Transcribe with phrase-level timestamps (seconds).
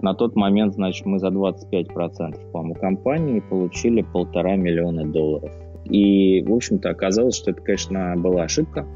[0.00, 5.52] На тот момент, значит, мы за 25%, по-моему, компании получили полтора миллиона долларов.
[5.84, 8.86] И, в общем-то, оказалось, что это, конечно, была ошибка.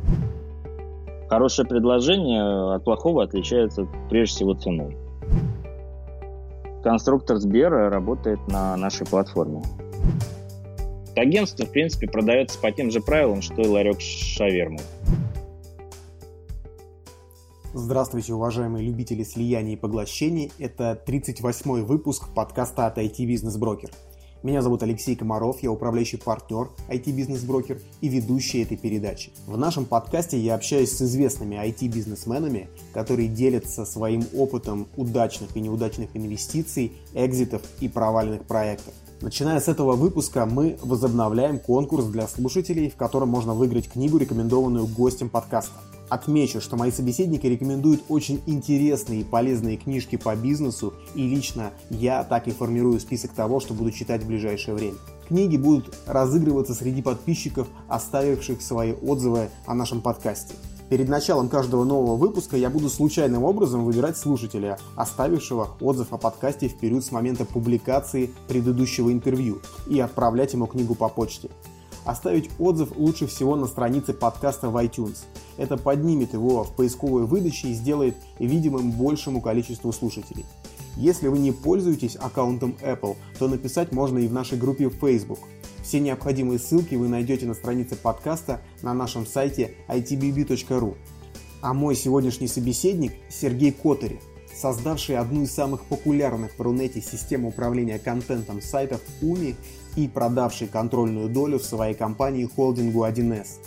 [1.29, 4.97] Хорошее предложение от плохого отличается прежде всего ценой.
[6.85, 9.63] Конструктор Сбера работает на нашей платформе.
[11.17, 14.39] Агентство, в принципе, продается по тем же правилам, что и ларек с.
[17.75, 20.53] Здравствуйте, уважаемые любители слияния и поглощений.
[20.59, 23.91] Это 38-й выпуск подкаста от IT Business Broker.
[24.43, 29.31] Меня зовут Алексей Комаров, я управляющий партнер IT-бизнес-брокер и ведущий этой передачи.
[29.47, 36.11] В нашем подкасте я общаюсь с известными IT-бизнесменами, которые делятся своим опытом удачных и неудачных
[36.13, 38.93] инвестиций, экзитов и проваленных проектов.
[39.23, 44.87] Начиная с этого выпуска мы возобновляем конкурс для слушателей, в котором можно выиграть книгу, рекомендованную
[44.87, 45.81] гостем подкаста.
[46.13, 52.23] Отмечу, что мои собеседники рекомендуют очень интересные и полезные книжки по бизнесу, и лично я
[52.23, 54.99] так и формирую список того, что буду читать в ближайшее время.
[55.27, 60.53] Книги будут разыгрываться среди подписчиков, оставивших свои отзывы о нашем подкасте.
[60.91, 66.69] Перед началом каждого нового выпуска я буду случайным образом выбирать слушателя, оставившего отзыв о подкасте
[66.69, 71.49] в период с момента публикации предыдущего интервью, и отправлять ему книгу по почте.
[72.05, 75.19] Оставить отзыв лучше всего на странице подкаста в iTunes.
[75.57, 80.45] Это поднимет его в поисковой выдаче и сделает видимым большему количеству слушателей.
[80.97, 85.39] Если вы не пользуетесь аккаунтом Apple, то написать можно и в нашей группе в Facebook.
[85.83, 90.97] Все необходимые ссылки вы найдете на странице подкаста на нашем сайте itbb.ru.
[91.61, 94.21] А мой сегодняшний собеседник Сергей Котарев,
[94.55, 99.55] создавший одну из самых популярных в Рунете систему управления контентом сайтов Уми
[99.97, 103.59] и продавший контрольную долю в своей компании холдингу 1С.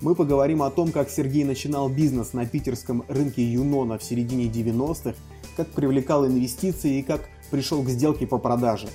[0.00, 5.14] Мы поговорим о том, как Сергей начинал бизнес на питерском рынке Юнона в середине 90-х,
[5.56, 8.88] как привлекал инвестиции и как пришел к сделке по продаже.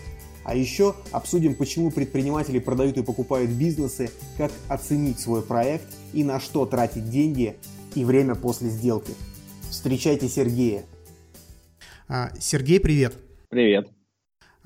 [0.43, 6.39] А еще обсудим, почему предприниматели продают и покупают бизнесы, как оценить свой проект и на
[6.39, 7.55] что тратить деньги
[7.95, 9.13] и время после сделки.
[9.69, 10.83] Встречайте Сергея.
[12.07, 13.17] А, Сергей, привет.
[13.49, 13.96] Привет.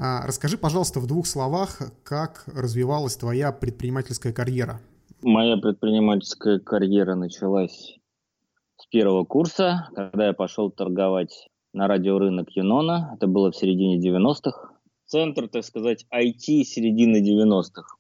[0.03, 4.81] А, расскажи, пожалуйста, в двух словах, как развивалась твоя предпринимательская карьера.
[5.21, 7.99] Моя предпринимательская карьера началась
[8.77, 13.11] с первого курса, когда я пошел торговать на радиорынок Юнона.
[13.15, 14.71] Это было в середине 90-х.
[15.05, 17.97] Центр, так сказать, IT середины 90-х.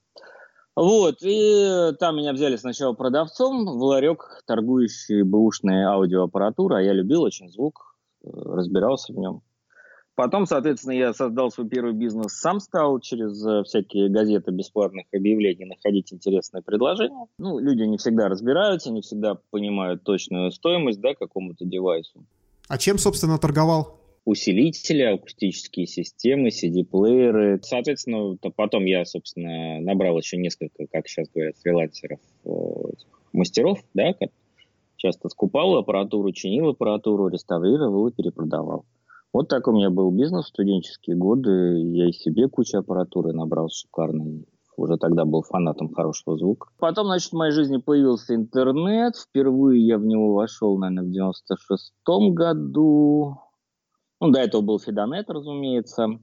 [0.75, 7.21] Вот, и там меня взяли сначала продавцом в ларек, торгующий бэушной аудиоаппаратурой, а я любил
[7.21, 9.43] очень звук, э, разбирался в нем.
[10.21, 15.65] Потом, соответственно, я создал свой первый бизнес, сам стал через э, всякие газеты бесплатных объявлений
[15.65, 17.25] находить интересные предложения.
[17.39, 22.23] Ну, люди не всегда разбираются, не всегда понимают точную стоимость, да, какому-то девайсу.
[22.67, 23.97] А чем, собственно, торговал?
[24.23, 27.59] усилители, акустические системы, CD-плееры.
[27.63, 32.49] Соответственно, потом я, собственно, набрал еще несколько, как сейчас говорят, фрилансеров, э,
[33.33, 34.13] мастеров, да,
[34.97, 38.85] часто скупал аппаратуру, чинил аппаратуру, реставрировал и перепродавал.
[39.33, 41.79] Вот так у меня был бизнес в студенческие годы.
[41.93, 44.45] Я и себе кучу аппаратуры набрал шикарный.
[44.75, 46.69] Уже тогда был фанатом хорошего звука.
[46.79, 49.15] Потом, значит, в моей жизни появился интернет.
[49.15, 53.37] Впервые я в него вошел, наверное, в 96-м году.
[54.19, 56.19] Ну, до этого был Фидонет, разумеется.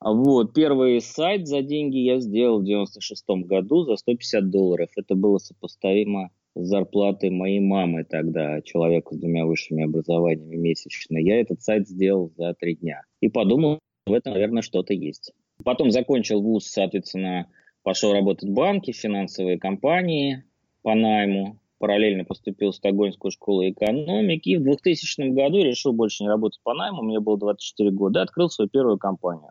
[0.00, 4.90] Вот, первый сайт за деньги я сделал в 96-м году за 150 долларов.
[4.96, 11.18] Это было сопоставимо зарплаты моей мамы тогда, человеку с двумя высшими образованиями месячно.
[11.18, 13.02] Я этот сайт сделал за три дня.
[13.20, 15.32] И подумал, в этом, наверное, что-то есть.
[15.64, 17.46] Потом закончил вуз, соответственно,
[17.82, 20.44] пошел работать в банки, финансовые компании
[20.82, 21.58] по найму.
[21.78, 24.50] Параллельно поступил в Стокгольмскую школу экономики.
[24.50, 27.02] И в 2000 году решил больше не работать по найму.
[27.02, 28.22] Мне было 24 года.
[28.22, 29.50] Открыл свою первую компанию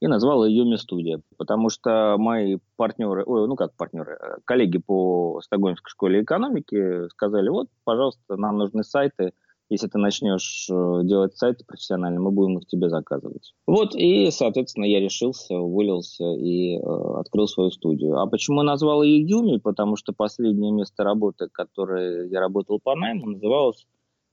[0.00, 4.78] и назвал ее Юми Студия, потому что мои партнеры, ой, ну как партнеры, э, коллеги
[4.78, 9.32] по Стокгольмской школе экономики сказали, вот, пожалуйста, нам нужны сайты,
[9.68, 13.52] если ты начнешь э, делать сайты профессионально, мы будем их тебе заказывать.
[13.66, 16.80] Вот, и, соответственно, я решился, уволился и э,
[17.18, 18.18] открыл свою студию.
[18.18, 19.58] А почему назвал ее Юми?
[19.58, 23.86] Потому что последнее место работы, которое я работал по найму, называлось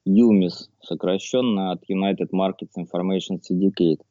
[0.06, 4.02] Юмис, сокращенно от United Markets Information Syndicate.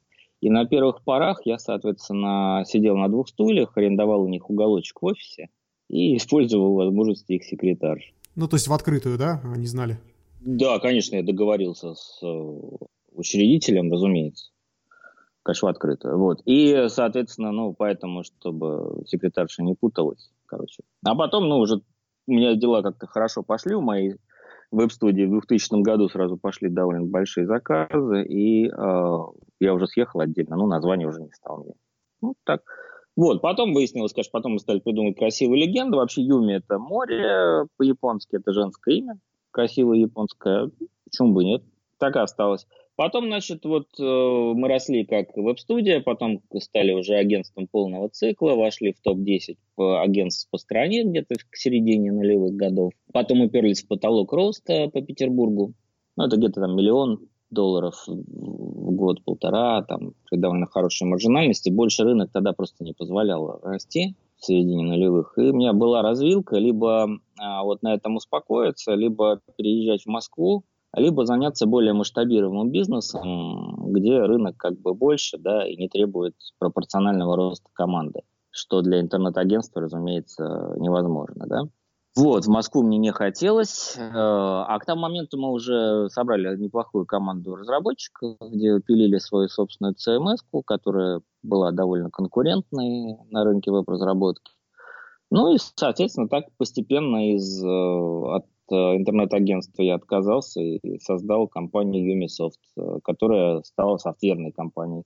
[0.43, 5.05] И на первых порах я, соответственно, сидел на двух стульях, арендовал у них уголочек в
[5.05, 5.47] офисе
[5.87, 8.13] и использовал возможности их секретарш.
[8.35, 9.39] Ну, то есть в открытую, да?
[9.45, 9.97] Они знали?
[10.41, 12.59] Да, конечно, я договорился с э,
[13.13, 14.51] учредителем, разумеется.
[15.43, 16.19] Конечно, в открытую.
[16.19, 16.41] Вот.
[16.43, 20.83] И, соответственно, ну, поэтому, чтобы секретарша не путалась, короче.
[21.05, 21.75] А потом, ну, уже
[22.27, 24.15] у меня дела как-то хорошо пошли у моей
[24.73, 29.17] веб-студии в 2000 году сразу пошли довольно большие заказы, и э,
[29.59, 31.73] я уже съехал отдельно, ну, название уже не стал мне.
[32.21, 32.61] Ну, так.
[33.15, 35.97] Вот, потом выяснилось, конечно, потом мы стали придумывать красивые легенды.
[35.97, 39.19] Вообще Юми это море, по-японски это женское имя,
[39.51, 40.71] красивое японское,
[41.05, 41.63] почему бы нет,
[41.99, 42.65] так и осталось.
[42.95, 48.93] Потом, значит, вот э, мы росли как веб-студия, потом стали уже агентством полного цикла, вошли
[48.93, 49.57] в топ-10
[49.99, 52.93] агентств по стране где-то к середине нулевых годов.
[53.11, 55.73] Потом уперлись в потолок роста по Петербургу.
[56.15, 61.69] Ну, это где-то там миллион долларов в год, полтора, там, при довольно хорошей маржинальности.
[61.69, 65.33] Больше рынок тогда просто не позволял расти в середине нулевых.
[65.37, 67.09] И у меня была развилка, либо
[67.39, 70.63] а, вот на этом успокоиться, либо переезжать в Москву,
[70.95, 77.35] либо заняться более масштабируемым бизнесом, где рынок как бы больше, да, и не требует пропорционального
[77.35, 81.61] роста команды, что для интернет-агентства, разумеется, невозможно, да.
[82.15, 87.07] Вот, в Москву мне не хотелось, э, а к тому моменту мы уже собрали неплохую
[87.07, 94.51] команду разработчиков, где пилили свою собственную CMS, которая была довольно конкурентной на рынке веб-разработки.
[95.31, 102.59] Ну и, соответственно, так постепенно из, э, от интернет-агентства я отказался и создал компанию Umisoft,
[102.77, 105.03] э, которая стала софтверной компанией.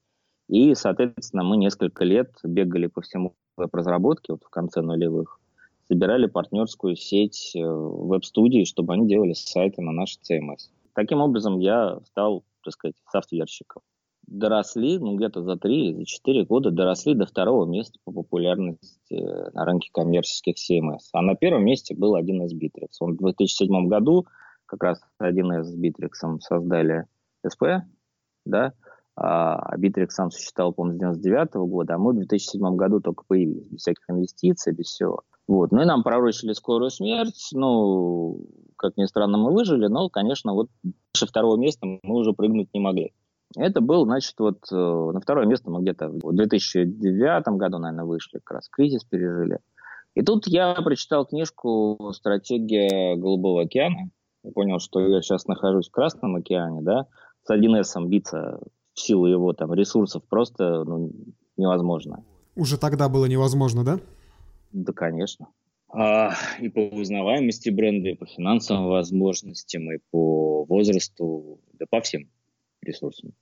[0.47, 5.39] И, соответственно, мы несколько лет бегали по всему веб-разработке, вот в конце нулевых,
[5.87, 10.69] собирали партнерскую сеть э, веб-студий, чтобы они делали сайты на наш CMS.
[10.93, 13.81] Таким образом, я стал, так сказать, софтверщиком
[14.27, 19.15] доросли, ну, где-то за 3-4 года доросли до второго места по популярности
[19.53, 21.09] на рынке коммерческих CMS.
[21.13, 22.89] А на первом месте был 1С Bittrex.
[22.99, 24.25] Он в 2007 году
[24.65, 27.05] как раз 1С с Bittrex создали
[27.47, 27.63] СП,
[28.45, 28.73] да,
[29.15, 33.67] а Bittrex сам существовал, по-моему, с 99 года, а мы в 2007 году только появились,
[33.67, 35.23] без всяких инвестиций, без всего.
[35.47, 35.71] Вот.
[35.71, 38.45] Ну и нам пророчили скорую смерть, ну,
[38.75, 42.79] как ни странно, мы выжили, но, конечно, вот выше второго места мы уже прыгнуть не
[42.79, 43.13] могли.
[43.55, 48.39] Это был, значит, вот э, на второе место мы где-то в 2009 году, наверное, вышли,
[48.39, 49.59] как раз кризис пережили.
[50.15, 54.09] И тут я прочитал книжку «Стратегия Голубого океана».
[54.43, 57.07] Я понял, что я сейчас нахожусь в Красном океане, да,
[57.43, 58.59] с 1С биться
[58.93, 61.11] в силу его там ресурсов просто ну,
[61.55, 62.23] невозможно.
[62.55, 63.99] Уже тогда было невозможно, да?
[64.71, 65.47] Да, конечно.
[65.89, 72.27] А, и по узнаваемости бренда, и по финансовым возможностям, и по возрасту, да по всем
[72.87, 73.33] ресурсами.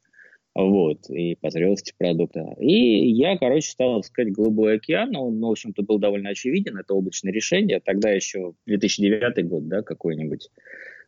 [0.55, 2.55] Вот, и по зрелости продукта.
[2.59, 5.13] И я, короче, стал искать голубой океан.
[5.15, 6.77] Он, ну, в общем-то, был довольно очевиден.
[6.77, 7.81] Это облачное решение.
[7.81, 10.49] Тогда еще 2009 год, да, какой-нибудь.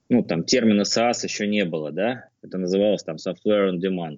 [0.10, 2.28] Ну, там термина SaaS еще не было, да.
[2.42, 4.18] Это называлось там Software on Demand.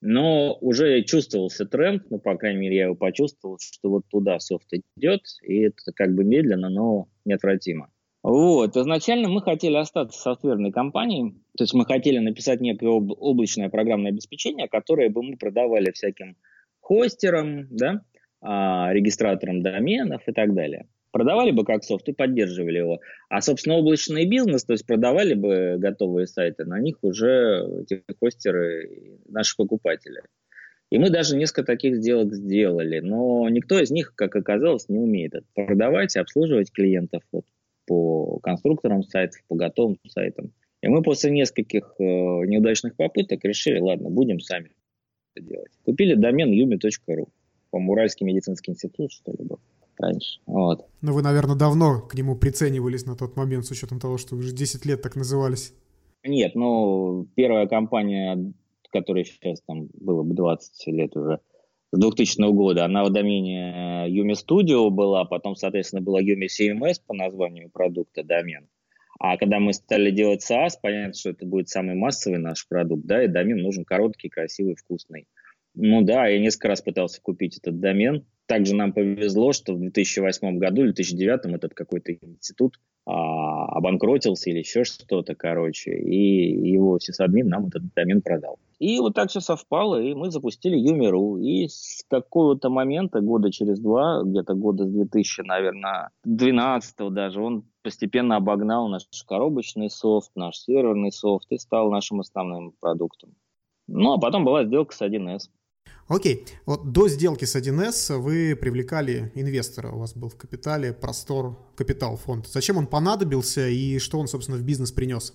[0.00, 4.68] Но уже чувствовался тренд, ну, по крайней мере, я его почувствовал, что вот туда софт
[4.96, 7.88] идет, и это как бы медленно, но неотвратимо.
[8.24, 8.74] Вот.
[8.74, 14.12] Изначально мы хотели остаться софтверной компанией, то есть мы хотели написать некое об, облачное программное
[14.12, 16.34] обеспечение, которое бы мы продавали всяким
[16.80, 18.00] хостерам, да,
[18.40, 20.86] а, регистраторам доменов и так далее.
[21.12, 23.00] Продавали бы как софт и поддерживали его.
[23.28, 29.20] А, собственно, облачный бизнес, то есть продавали бы готовые сайты, на них уже эти хостеры,
[29.28, 30.22] наши покупатели.
[30.88, 35.34] И мы даже несколько таких сделок сделали, но никто из них, как оказалось, не умеет
[35.54, 37.22] продавать и обслуживать клиентов.
[37.30, 37.44] Вот
[37.86, 40.52] по конструкторам сайтов, по готовым сайтам.
[40.82, 44.70] И мы после нескольких э, неудачных попыток решили, ладно, будем сами
[45.34, 45.72] это делать.
[45.84, 47.28] Купили домен yumi.ru.
[47.70, 49.58] По-моему, Уральский медицинский институт, что ли, был
[49.98, 50.40] раньше.
[50.46, 50.86] Вот.
[51.00, 54.52] Но вы, наверное, давно к нему приценивались на тот момент, с учетом того, что уже
[54.52, 55.72] 10 лет так назывались.
[56.24, 58.52] Нет, ну, первая компания,
[58.90, 61.40] которая сейчас там было бы 20 лет уже,
[61.94, 62.84] с 2000 года.
[62.84, 68.24] Она в домене Yumi э, Studio была, потом, соответственно, была Yumi CMS по названию продукта
[68.24, 68.68] домен.
[69.20, 73.24] А когда мы стали делать SaaS, понятно, что это будет самый массовый наш продукт, да,
[73.24, 75.28] и домен нужен короткий, красивый, вкусный.
[75.74, 78.26] Ну да, я несколько раз пытался купить этот домен.
[78.46, 84.58] Также нам повезло, что в 2008 году или 2009 этот какой-то институт а, обанкротился или
[84.58, 88.58] еще что-то, короче, и его сисадмин нам этот домен продал.
[88.78, 91.38] И вот так все совпало, и мы запустили Юмиру.
[91.38, 97.64] И с какого-то момента, года через два, где-то года с 2000, наверное, 12 даже, он
[97.82, 103.34] постепенно обогнал наш коробочный софт, наш серверный софт и стал нашим основным продуктом.
[103.86, 105.50] Ну, а потом была сделка с 1С.
[106.06, 111.56] Окей, вот до сделки с 1С вы привлекали инвестора, у вас был в капитале Простор
[111.76, 112.46] Капитал фонд.
[112.46, 115.34] Зачем он понадобился и что он, собственно, в бизнес принес?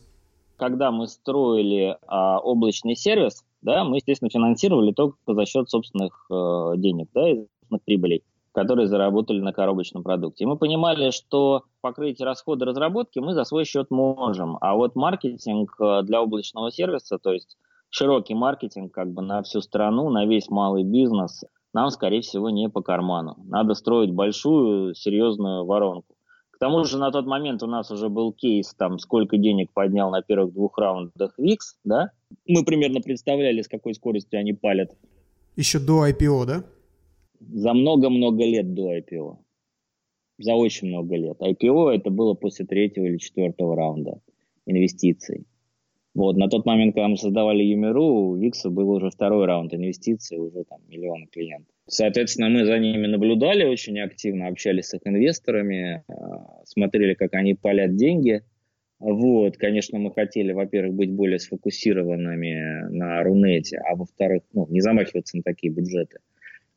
[0.60, 6.74] Когда мы строили а, облачный сервис, да, мы, естественно, финансировали только за счет собственных э,
[6.78, 7.46] денег, да, из
[7.86, 10.44] прибылей которые заработали на коробочном продукте.
[10.44, 15.76] И мы понимали, что покрыть расходы разработки мы за свой счет можем, а вот маркетинг
[15.80, 17.58] э, для облачного сервиса, то есть
[17.90, 22.68] широкий маркетинг как бы на всю страну, на весь малый бизнес нам, скорее всего, не
[22.70, 23.38] по карману.
[23.46, 26.16] Надо строить большую, серьезную воронку.
[26.60, 30.12] К тому же на тот момент у нас уже был кейс, там, сколько денег поднял
[30.12, 32.12] на первых двух раундах VIX, да?
[32.46, 34.92] Мы примерно представляли, с какой скоростью они палят.
[35.56, 36.64] Еще до IPO, да?
[37.40, 39.38] За много-много лет до IPO.
[40.40, 41.40] За очень много лет.
[41.40, 44.20] IPO это было после третьего или четвертого раунда
[44.66, 45.48] инвестиций.
[46.14, 50.38] Вот, на тот момент, когда мы создавали Юмиру, у Викса был уже второй раунд инвестиций,
[50.38, 51.74] уже там миллионы клиентов.
[51.90, 57.56] Соответственно, мы за ними наблюдали очень активно, общались с их инвесторами, а, смотрели, как они
[57.56, 58.44] палят деньги.
[59.00, 65.38] Вот, конечно, мы хотели, во-первых, быть более сфокусированными на Рунете, а во-вторых, ну, не замахиваться
[65.38, 66.20] на такие бюджеты.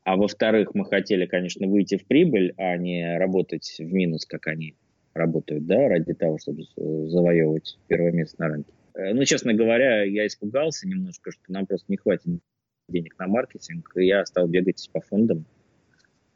[0.05, 4.77] А во-вторых, мы хотели, конечно, выйти в прибыль, а не работать в минус, как они
[5.13, 8.73] работают, да, ради того, чтобы завоевывать первое место на рынке.
[8.95, 12.41] Э, ну, честно говоря, я испугался немножко, что нам просто не хватит
[12.93, 15.45] денег на маркетинг, и я стал бегать по фондам.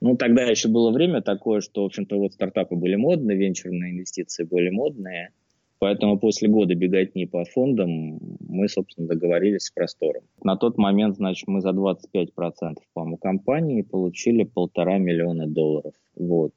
[0.01, 4.45] Ну, тогда еще было время такое, что, в общем-то, вот стартапы были модные, венчурные инвестиции
[4.45, 5.31] были модные,
[5.79, 10.25] поэтому после года беготни по фондам мы, собственно, договорились с Простором.
[10.43, 15.95] На тот момент, значит, мы за 25% по-моему, компании получили полтора миллиона долларов.
[16.15, 16.53] Вот.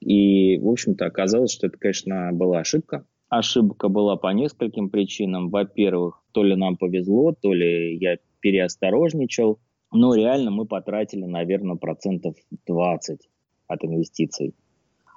[0.00, 5.48] И, в общем-то, оказалось, что это, конечно, была ошибка, Ошибка была по нескольким причинам.
[5.48, 9.58] Во-первых, то ли нам повезло, то ли я переосторожничал.
[9.90, 12.34] Но реально мы потратили, наверное, процентов
[12.66, 13.20] 20
[13.68, 14.54] от инвестиций.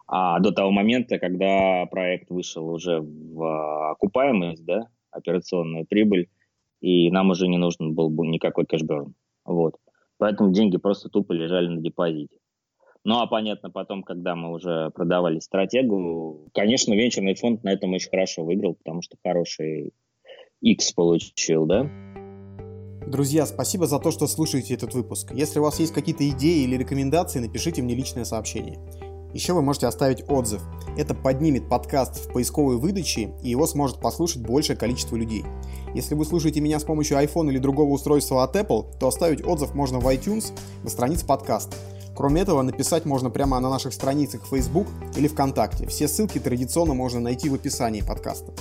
[0.08, 6.30] А до того момента, когда проект вышел уже в окупаемость, да, операционную прибыль,
[6.80, 9.14] и нам уже не нужен был никакой кэшберн.
[9.44, 9.76] Вот.
[10.18, 12.38] Поэтому деньги просто тупо лежали на депозите.
[13.04, 18.10] Ну, а понятно, потом, когда мы уже продавали стратегу, конечно, венчурный фонд на этом очень
[18.10, 19.92] хорошо выиграл, потому что хороший
[20.62, 21.90] X получил, да?
[23.08, 25.32] Друзья, спасибо за то, что слушаете этот выпуск.
[25.32, 28.80] Если у вас есть какие-то идеи или рекомендации, напишите мне личное сообщение.
[29.34, 30.62] Еще вы можете оставить отзыв.
[30.98, 35.46] Это поднимет подкаст в поисковой выдаче, и его сможет послушать большее количество людей.
[35.96, 39.74] Если вы слушаете меня с помощью iPhone или другого устройства от Apple, то оставить отзыв
[39.74, 40.52] можно в iTunes
[40.84, 41.78] на странице подкаста.
[42.14, 45.88] Кроме этого, написать можно прямо на наших страницах Facebook или ВКонтакте.
[45.88, 48.52] Все ссылки традиционно можно найти в описании подкаста.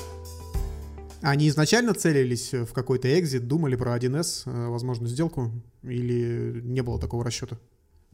[1.29, 5.51] Они изначально целились в какой-то экзит, думали про 1С, э, возможно, сделку,
[5.83, 7.59] или не было такого расчета?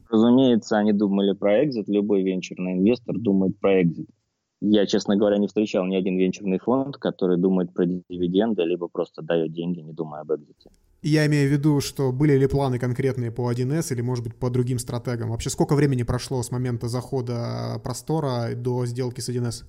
[0.09, 1.87] Разумеется, они думали про экзит.
[1.87, 4.07] Любой венчурный инвестор думает про экзит.
[4.61, 9.21] Я, честно говоря, не встречал ни один венчурный фонд, который думает про дивиденды, либо просто
[9.21, 10.71] дает деньги, не думая об экзите.
[11.03, 14.49] Я имею в виду, что были ли планы конкретные по 1С или, может быть, по
[14.49, 15.29] другим стратегам?
[15.29, 19.65] Вообще, сколько времени прошло с момента захода простора до сделки с 1С?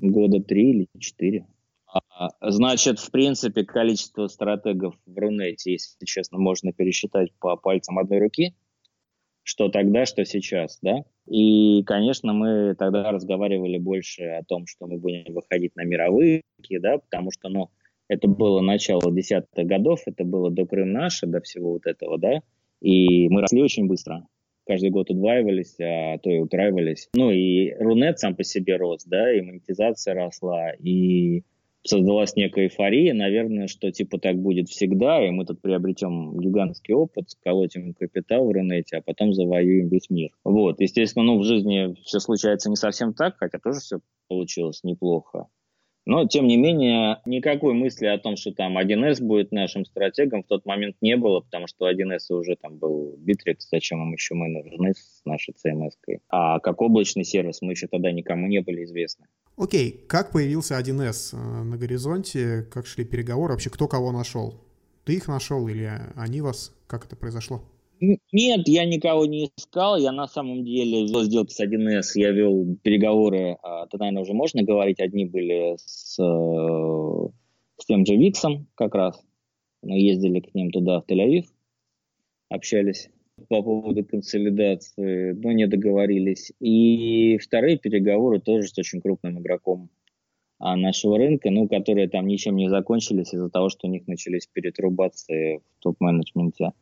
[0.00, 1.46] Года три или четыре.
[1.92, 8.18] А, значит, в принципе, количество стратегов в Рунете, если честно, можно пересчитать по пальцам одной
[8.18, 8.54] руки,
[9.42, 11.04] что тогда, что сейчас, да?
[11.26, 16.42] И, конечно, мы тогда разговаривали больше о том, что мы будем выходить на мировые
[16.80, 17.70] да, потому что, ну,
[18.08, 22.40] это было начало десятых годов, это было до Крым наша, до всего вот этого, да,
[22.80, 24.26] и мы росли очень быстро.
[24.64, 27.08] Каждый год удваивались, а то и утраивались.
[27.14, 31.42] Ну и Рунет сам по себе рос, да, и монетизация росла, и
[31.84, 37.30] создалась некая эйфория, наверное, что типа так будет всегда, и мы тут приобретем гигантский опыт,
[37.30, 40.30] сколотим капитал в Рунете, а потом завоюем весь мир.
[40.44, 45.48] Вот, естественно, ну, в жизни все случается не совсем так, хотя тоже все получилось неплохо.
[46.04, 50.46] Но, тем не менее, никакой мысли о том, что там 1С будет нашим стратегом, в
[50.48, 54.48] тот момент не было, потому что 1С уже там был Bittrex, зачем им еще мы
[54.48, 55.92] нужны с нашей CMS.
[56.06, 56.18] -кой.
[56.28, 59.26] А как облачный сервис мы еще тогда никому не были известны.
[59.56, 60.06] Окей, okay.
[60.06, 64.54] как появился 1С э, на горизонте, как шли переговоры, вообще кто кого нашел?
[65.04, 66.72] Ты их нашел или они вас?
[66.86, 67.62] Как это произошло?
[68.32, 69.96] Нет, я никого не искал.
[69.96, 74.32] Я на самом деле вел сделки с 1С, я вел переговоры, а, это, наверное, уже
[74.32, 77.28] можно говорить, одни были с, э,
[77.78, 79.22] с тем же Виксом как раз.
[79.82, 81.44] Мы ездили к ним туда, в Тель-Авив,
[82.48, 83.08] общались
[83.48, 86.50] по поводу консолидации, но не договорились.
[86.58, 89.90] И вторые переговоры тоже с очень крупным игроком
[90.58, 94.48] а, нашего рынка, ну, которые там ничем не закончились из-за того, что у них начались
[94.48, 96.72] перетрубации в топ-менеджменте.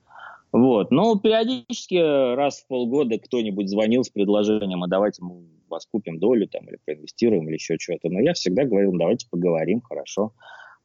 [0.52, 0.90] Вот.
[0.90, 6.48] Но периодически раз в полгода кто-нибудь звонил с предложением, а давайте мы вас купим долю
[6.48, 8.08] там, или проинвестируем, или еще что-то.
[8.08, 10.32] Но я всегда говорил, давайте поговорим, хорошо.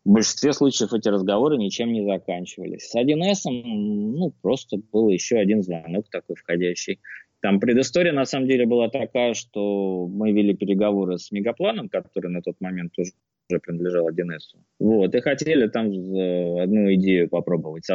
[0.06, 2.90] В большинстве случаев эти разговоры ничем не заканчивались.
[2.90, 7.00] С 1С ну, просто был еще один звонок такой входящий.
[7.42, 12.42] Там предыстория на самом деле была такая, что мы вели переговоры с Мегапланом, который на
[12.42, 13.12] тот момент уже
[13.60, 14.60] принадлежал 1С.
[14.80, 17.86] Вот, и хотели там одну идею попробовать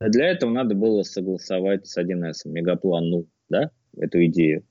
[0.00, 4.64] Для этого надо было согласовать с 1С, Мегаплан, ну, да, эту идею.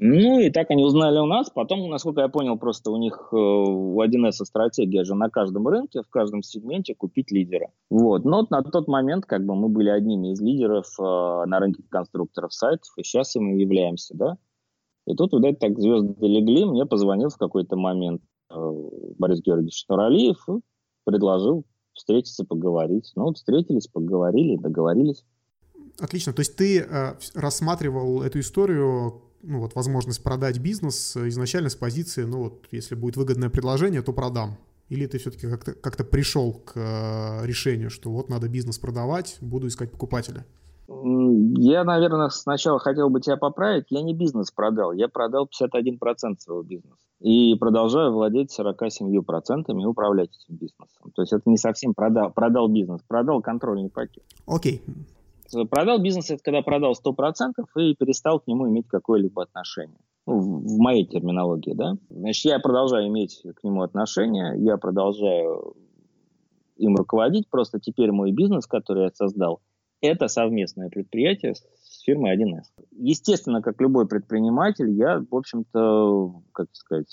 [0.00, 1.50] Ну, и так они узнали у нас.
[1.50, 6.02] Потом, насколько я понял, просто у них э, у 1С стратегия же на каждом рынке,
[6.02, 7.72] в каждом сегменте купить лидера.
[7.90, 8.24] Вот.
[8.24, 11.82] Но вот на тот момент как бы мы были одними из лидеров э, на рынке
[11.88, 14.38] конструкторов сайтов, и сейчас им являемся, да.
[15.08, 16.64] И тут, видать, так звезды легли.
[16.64, 18.72] Мне позвонил в какой-то момент э,
[19.18, 20.60] Борис Георгиевич Нуралиев и
[21.02, 21.64] предложил
[21.98, 23.12] встретиться, поговорить.
[23.14, 25.24] Ну, вот встретились, поговорили, договорились.
[25.98, 26.32] Отлично.
[26.32, 32.24] То есть ты э, рассматривал эту историю ну, вот, возможность продать бизнес изначально с позиции,
[32.24, 34.58] ну, вот, если будет выгодное предложение, то продам.
[34.88, 39.68] Или ты все-таки как-то как пришел к э, решению, что вот надо бизнес продавать, буду
[39.68, 40.46] искать покупателя?
[40.88, 43.84] Я, наверное, сначала хотел бы тебя поправить.
[43.90, 46.96] Я не бизнес продал, я продал 51% своего бизнеса.
[47.20, 51.12] И продолжаю владеть 47% и управлять этим бизнесом.
[51.14, 54.24] То есть это не совсем продал, продал бизнес, продал контрольный пакет.
[54.46, 54.82] Окей.
[55.70, 59.98] Продал бизнес, это когда продал 100% и перестал к нему иметь какое-либо отношение.
[60.26, 61.96] Ну, в моей терминологии, да.
[62.08, 65.74] Значит, я продолжаю иметь к нему отношение, я продолжаю
[66.76, 69.60] им руководить, просто теперь мой бизнес, который я создал,
[70.00, 72.84] это совместное предприятие с фирмой 1С.
[72.92, 77.08] Естественно, как любой предприниматель, я, в общем-то, как сказать,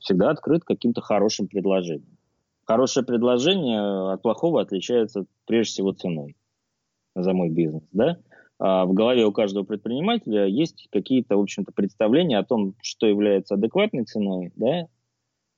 [0.00, 2.16] всегда открыт каким-то хорошим предложением.
[2.64, 6.36] Хорошее предложение от плохого отличается прежде всего ценой
[7.14, 8.18] за мой бизнес, да,
[8.60, 13.54] а в голове у каждого предпринимателя есть какие-то, в общем-то, представления о том, что является
[13.54, 14.86] адекватной ценой, да,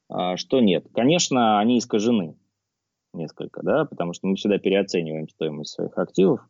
[0.08, 0.86] а что нет.
[0.92, 2.36] Конечно, они искажены
[3.12, 6.40] несколько, да, потому что мы всегда переоцениваем стоимость своих активов.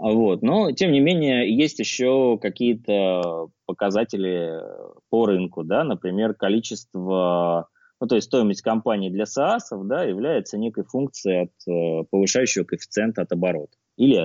[0.00, 0.40] Вот.
[0.40, 4.58] Но, тем не менее, есть еще какие-то показатели
[5.10, 7.68] по рынку, да, например, количество,
[8.00, 13.22] ну, то есть стоимость компании для СААСов, да, является некой функцией от э, повышающего коэффициента
[13.22, 14.16] от оборота или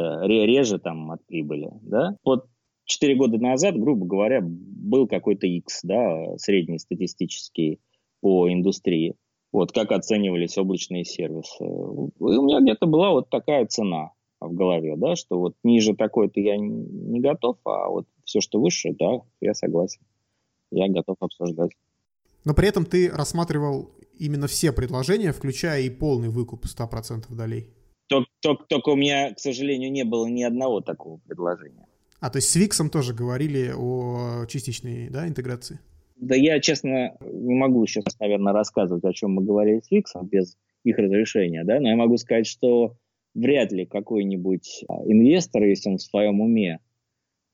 [0.45, 2.15] реже там от прибыли, да.
[2.23, 2.45] Вот
[2.85, 7.81] 4 года назад, грубо говоря, был какой-то X, да, средний статистический
[8.21, 9.15] по индустрии.
[9.51, 11.65] Вот как оценивались облачные сервисы.
[11.65, 14.11] И у меня где-то была вот такая цена
[14.47, 18.93] в голове, да, что вот ниже такой-то я не готов, а вот все, что выше,
[18.97, 20.01] да, я согласен.
[20.71, 21.71] Я готов обсуждать.
[22.43, 27.67] Но при этом ты рассматривал именно все предложения, включая и полный выкуп 100% долей.
[28.07, 31.87] Только, только, только у меня, к сожалению, не было ни одного такого предложения.
[32.19, 35.79] А, то есть с Виксом тоже говорили о частичной да, интеграции?
[36.15, 40.55] Да я, честно, не могу сейчас, наверное, рассказывать, о чем мы говорили с Виксом без
[40.83, 42.95] их разрешения, да, но я могу сказать, что
[43.35, 46.79] вряд ли какой-нибудь а, инвестор, если он в своем уме,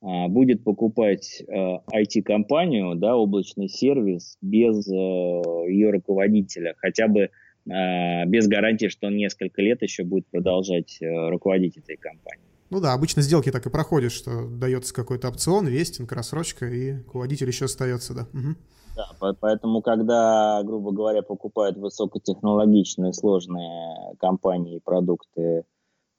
[0.02, 7.30] а, будет покупать IT-компанию, да, облачный сервис без э, ее руководителя, хотя бы
[7.70, 12.48] а, без гарантии, что он несколько лет еще будет продолжать э, руководить этой компанией.
[12.72, 17.48] Ну да, обычно сделки так и проходят, что дается какой-то опцион, вестинг, рассрочка, и руководитель
[17.48, 18.28] еще остается, да.
[18.34, 18.56] Угу.
[18.96, 25.66] Да, поэтому, когда, грубо говоря, покупают высокотехнологичные, сложные компании и продукты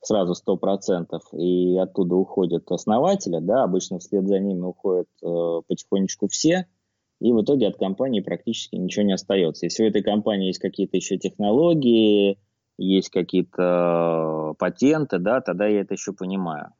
[0.00, 1.06] сразу 100%,
[1.38, 6.66] и оттуда уходят основатели, да, обычно вслед за ними уходят э, потихонечку все–
[7.22, 9.66] и в итоге от компании практически ничего не остается.
[9.66, 12.40] Если у этой компании есть какие-то еще технологии,
[12.78, 16.70] есть какие-то патенты, да, тогда я это еще понимаю.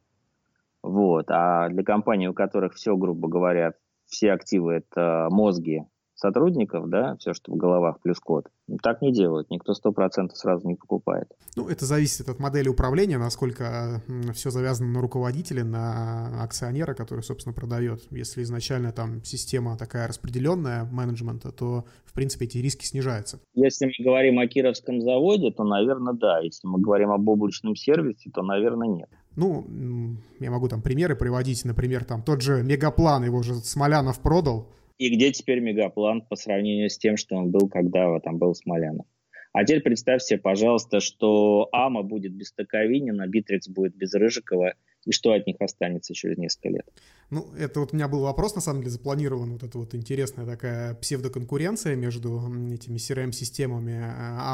[0.83, 1.27] Вот.
[1.29, 3.75] А для компаний, у которых все, грубо говоря,
[4.13, 8.47] все активы это мозги сотрудников, да, все, что в головах плюс код.
[8.81, 11.29] Так не делают, никто сто процентов сразу не покупает.
[11.57, 14.01] Ну, это зависит от модели управления, насколько
[14.33, 18.03] все завязано на руководителя, на акционера, который, собственно, продает.
[18.11, 23.41] Если изначально там система такая распределенная менеджмента, то, в принципе, эти риски снижаются.
[23.55, 26.39] Если мы говорим о Кировском заводе, то, наверное, да.
[26.39, 29.09] Если мы говорим об облачном сервисе, то, наверное, нет.
[29.37, 31.65] Ну, я могу там примеры приводить.
[31.65, 34.69] Например, там тот же Мегаплан, его же Смолянов продал,
[35.03, 39.05] и где теперь Мегаплан по сравнению с тем, что он был, когда там был Смолянов?
[39.53, 45.13] А теперь представь себе, пожалуйста, что Амо будет без Токовинина, Битрикс будет без Рыжикова, и
[45.13, 46.87] что от них останется через несколько лет?
[47.31, 50.45] Ну, это вот у меня был вопрос, на самом деле, запланирован, вот эта вот интересная
[50.45, 52.39] такая псевдоконкуренция между
[52.71, 54.05] этими CRM-системами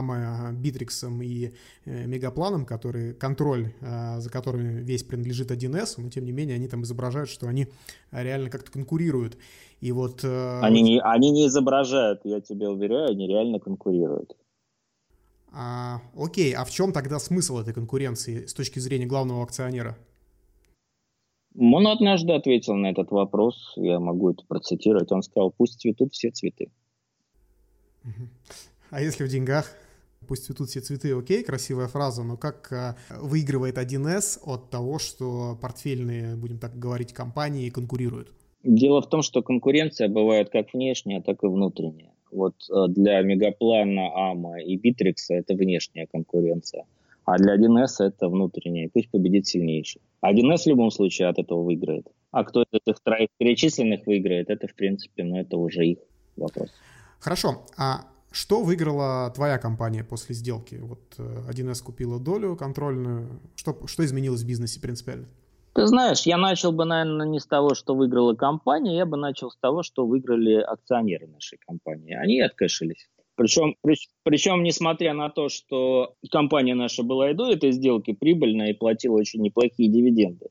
[0.01, 6.25] AMA, Bittrex и э, Мегапланом, который, контроль э, за которыми весь принадлежит 1С, но тем
[6.25, 7.67] не менее они там изображают, что они
[8.13, 9.37] реально как-то конкурируют.
[9.81, 10.21] И вот...
[10.23, 14.37] Э, они не, они не изображают, я тебе уверяю, они реально конкурируют.
[15.53, 19.97] А, окей, а в чем тогда смысл этой конкуренции с точки зрения главного акционера?
[21.61, 25.11] Он однажды ответил на этот вопрос, я могу это процитировать.
[25.11, 26.71] Он сказал, пусть цветут все цветы.
[28.91, 29.67] А если в деньгах?
[30.27, 35.57] Пусть цветут все цветы, окей, красивая фраза, но как э, выигрывает 1С от того, что
[35.61, 38.33] портфельные, будем так говорить, компании конкурируют?
[38.63, 42.13] Дело в том, что конкуренция бывает как внешняя, так и внутренняя.
[42.31, 46.85] Вот э, для Мегаплана, АМА и Битрикса это внешняя конкуренция,
[47.29, 48.89] а для 1С это внутренняя.
[48.89, 50.01] Пусть победит сильнейший.
[50.25, 52.07] 1С в любом случае от этого выиграет.
[52.31, 55.99] А кто из этих троих перечисленных выиграет, это в принципе, ну это уже их
[56.37, 56.71] вопрос.
[57.21, 57.67] Хорошо.
[57.77, 60.77] А что выиграла твоя компания после сделки?
[60.77, 63.41] Вот 1С э, купила долю контрольную.
[63.57, 65.27] Что, что изменилось в бизнесе принципиально?
[65.75, 69.51] Ты знаешь, я начал бы, наверное, не с того, что выиграла компания, я бы начал
[69.51, 72.15] с того, что выиграли акционеры нашей компании.
[72.15, 73.07] Они откэшились.
[73.39, 73.77] Причем,
[74.25, 79.15] причем, несмотря на то, что компания наша была и до этой сделки прибыльная и платила
[79.15, 80.49] очень неплохие дивиденды,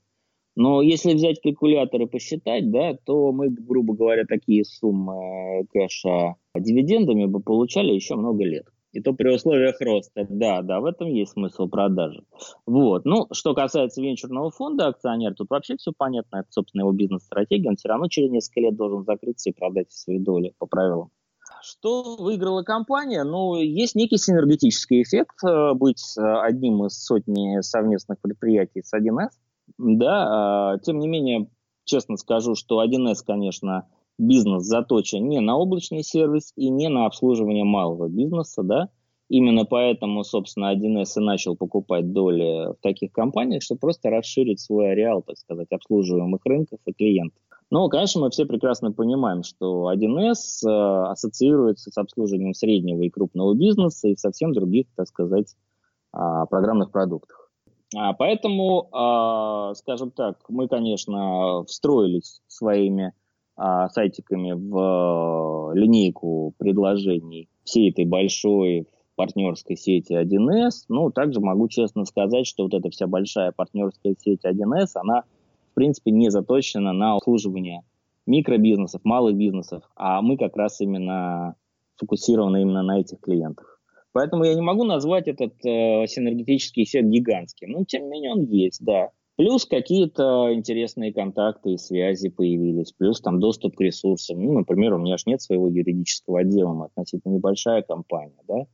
[0.56, 7.26] но если взять калькулятор и посчитать, да, то мы, грубо говоря, такие суммы кэша дивидендами
[7.26, 8.66] бы получали еще много лет.
[8.94, 10.26] И то при условиях роста.
[10.30, 12.24] Да, да, в этом есть смысл продажи.
[12.66, 13.04] Вот.
[13.04, 16.38] Ну, что касается венчурного фонда акционер, тут вообще все понятно.
[16.38, 17.68] Это, собственно, его бизнес-стратегия.
[17.68, 21.12] Он все равно через несколько лет должен закрыться и продать свои доли по правилам.
[21.62, 23.24] Что выиграла компания?
[23.24, 29.30] Ну, есть некий синергетический эффект э, быть э, одним из сотни совместных предприятий с 1С.
[29.78, 31.50] Да, а, тем не менее,
[31.84, 37.66] честно скажу, что 1С, конечно, бизнес заточен не на облачный сервис и не на обслуживание
[37.66, 38.90] малого бизнеса, да,
[39.30, 44.94] Именно поэтому, собственно, 1С и начал покупать доли в таких компаниях, чтобы просто расширить свой
[44.94, 47.42] ареал, так сказать, обслуживаемых рынков и клиентов.
[47.70, 53.54] Но, конечно, мы все прекрасно понимаем, что 1С э, ассоциируется с обслуживанием среднего и крупного
[53.54, 55.56] бизнеса и совсем других, так сказать,
[56.14, 56.18] э,
[56.50, 57.48] программных продуктов.
[57.96, 63.14] А, поэтому, а, скажем так, мы, конечно, встроились своими
[63.56, 70.86] а, сайтиками в линейку предложений всей этой большой партнерской сети 1С.
[70.90, 75.24] Ну, также могу честно сказать, что вот эта вся большая партнерская сеть 1С, она,
[75.78, 77.84] принципе, не заточена на обслуживание
[78.26, 81.56] микробизнесов, малых бизнесов, а мы как раз именно
[81.98, 83.80] фокусированы именно на этих клиентах.
[84.12, 87.70] Поэтому я не могу назвать этот э, синергетический эффект гигантским.
[87.70, 89.12] Но, тем не менее, он есть, да.
[89.36, 94.44] Плюс какие-то интересные контакты и связи появились, плюс там доступ к ресурсам.
[94.44, 98.66] Ну, например, у меня же нет своего юридического отдела, мы относительно небольшая компания, да.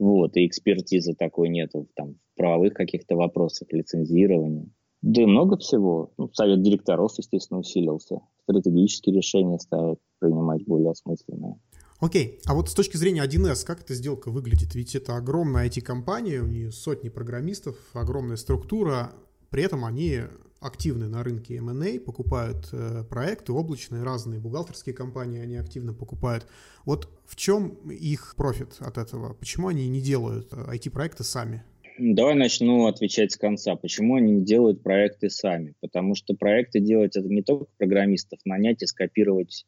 [0.00, 4.66] Вот, и экспертизы такой нету там, в правовых каких-то вопросах, лицензирования.
[5.02, 6.12] Да и много всего.
[6.18, 8.20] Ну, совет директоров, естественно, усилился.
[8.42, 11.56] Стратегические решения стали принимать более осмысленные.
[12.00, 14.74] Окей, а вот с точки зрения 1С, как эта сделка выглядит?
[14.74, 19.12] Ведь это огромная IT-компания, у нее сотни программистов, огромная структура,
[19.50, 20.20] при этом они
[20.60, 26.46] активны на рынке M&A, покупают э, проекты облачные, разные бухгалтерские компании, они активно покупают.
[26.84, 29.34] Вот в чем их профит от этого?
[29.34, 31.64] Почему они не делают IT-проекты э, сами?
[32.02, 33.76] Давай начну отвечать с конца.
[33.76, 35.74] Почему они не делают проекты сами?
[35.80, 39.66] Потому что проекты делать это не только программистов, нанять и скопировать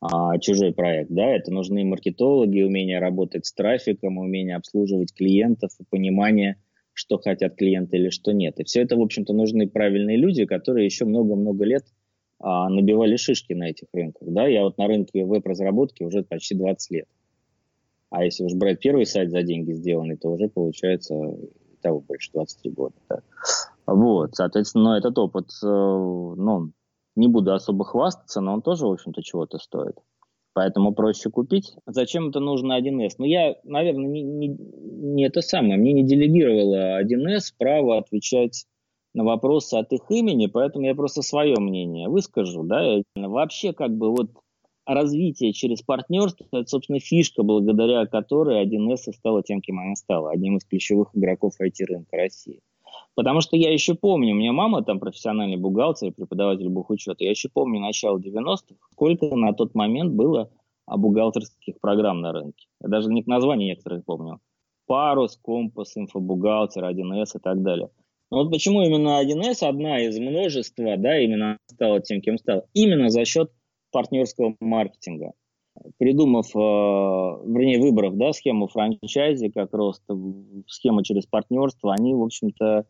[0.00, 1.10] а, чужой проект.
[1.10, 1.26] Да?
[1.26, 6.56] Это нужны маркетологи, умение работать с трафиком, умение обслуживать клиентов и понимание,
[6.94, 8.58] что хотят клиенты или что нет.
[8.60, 11.84] И все это, в общем-то, нужны правильные люди, которые еще много-много лет
[12.38, 14.26] а, набивали шишки на этих рынках.
[14.30, 14.46] Да?
[14.46, 17.08] Я вот на рынке веб-разработки уже почти 20 лет.
[18.08, 21.14] А если уж брать первый сайт за деньги сделанный, то уже получается
[21.84, 22.94] того больше 23 года.
[23.08, 23.20] Да?
[23.86, 26.72] Вот, соответственно, этот опыт, э, ну,
[27.16, 29.96] не буду особо хвастаться, но он тоже, в общем-то, чего-то стоит.
[30.54, 31.74] Поэтому проще купить.
[31.86, 33.14] Зачем это нужно 1С?
[33.18, 35.76] Ну, я, наверное, не, не, не это самое.
[35.76, 38.64] Мне не делегировала 1С право отвечать
[39.14, 42.62] на вопросы от их имени, поэтому я просто свое мнение выскажу.
[42.62, 43.00] Да?
[43.16, 44.30] Вообще, как бы, вот
[44.86, 50.56] развитие через партнерство, это, собственно, фишка, благодаря которой 1С стала тем, кем она стала, одним
[50.58, 52.60] из ключевых игроков IT-рынка России.
[53.14, 57.48] Потому что я еще помню, у меня мама там профессиональный бухгалтер, преподаватель бухучета, я еще
[57.48, 60.50] помню начало 90-х, сколько на тот момент было
[60.86, 62.66] бухгалтерских программ на рынке.
[62.82, 64.40] Я даже не название некоторых помню.
[64.86, 67.90] Парус, Компас, Инфобухгалтер, 1С и так далее.
[68.30, 72.66] Но вот почему именно 1С одна из множества, да, именно стала тем, кем стала?
[72.74, 73.50] Именно за счет
[73.94, 75.32] партнерского маркетинга.
[75.98, 80.02] Придумав, э, вернее, выбрав, да, схему франчайзи как рост,
[80.66, 82.86] схему через партнерство, они, в общем-то,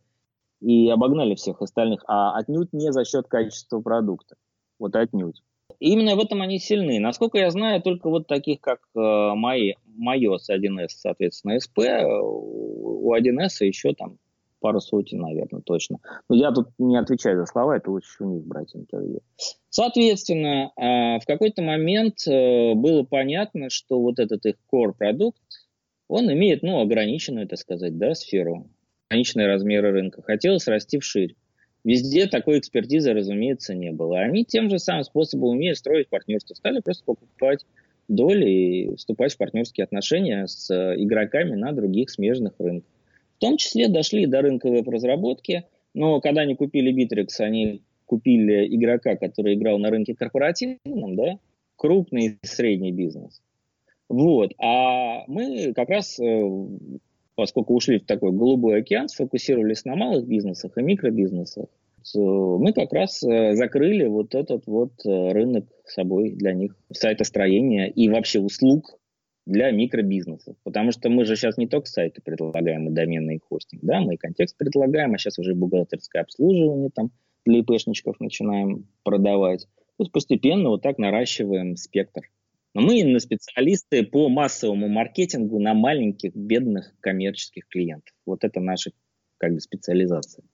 [0.61, 4.37] и обогнали всех остальных, а отнюдь не за счет качества продукта.
[4.79, 5.43] Вот отнюдь.
[5.79, 6.99] Именно в этом они сильны.
[7.01, 8.99] Насколько я знаю, только вот таких, как э,
[9.35, 11.79] мои, Майос 1С, соответственно, СП,
[12.23, 14.19] у 1С еще там
[14.65, 15.99] пару сотен, наверное, точно.
[16.27, 19.21] Но я тут не отвечаю за слова, это лучше у них брать интервью.
[19.69, 25.43] Соответственно, э, в какой-то момент э, было понятно, что вот этот их core продукт,
[26.09, 28.71] он имеет, ну, ограниченную, так сказать, да, сферу,
[29.11, 30.23] ограниченные размеры рынка.
[30.23, 31.37] Хотелось расти вширь.
[31.85, 34.21] Везде такой экспертизы, разумеется, не было.
[34.21, 36.55] Они тем же самым способом умеют строить партнерство.
[36.55, 37.67] Стали просто покупать
[38.09, 42.94] доли и вступать в партнерские отношения с э, игроками на других смежных рынках.
[43.45, 49.53] Том числе дошли до рынка веб-разработки, но когда они купили Bittrex, они купили игрока, который
[49.53, 51.39] играл на рынке корпоративном, да,
[51.77, 53.43] крупный и средний бизнес.
[54.09, 54.55] Вот.
[54.57, 56.43] А мы как раз, э,
[57.35, 61.67] поскольку ушли в такой голубой океан, сфокусировались на малых бизнесах и микробизнесах,
[62.15, 68.09] мы как раз э, закрыли вот этот вот э, рынок собой для них, сайтостроения и
[68.09, 68.99] вообще услуг
[69.47, 70.57] для микробизнесов.
[70.63, 74.17] Потому что мы же сейчас не только сайты предлагаем и доменный хостинг, да, мы и
[74.17, 77.11] контекст предлагаем, а сейчас уже бухгалтерское обслуживание там
[77.45, 79.67] для ИПшничков начинаем продавать.
[79.99, 82.23] Вот постепенно вот так наращиваем спектр.
[82.75, 88.13] Но мы именно специалисты по массовому маркетингу на маленьких, бедных коммерческих клиентов.
[88.27, 88.91] Вот это наша
[89.39, 90.45] как бы специализация.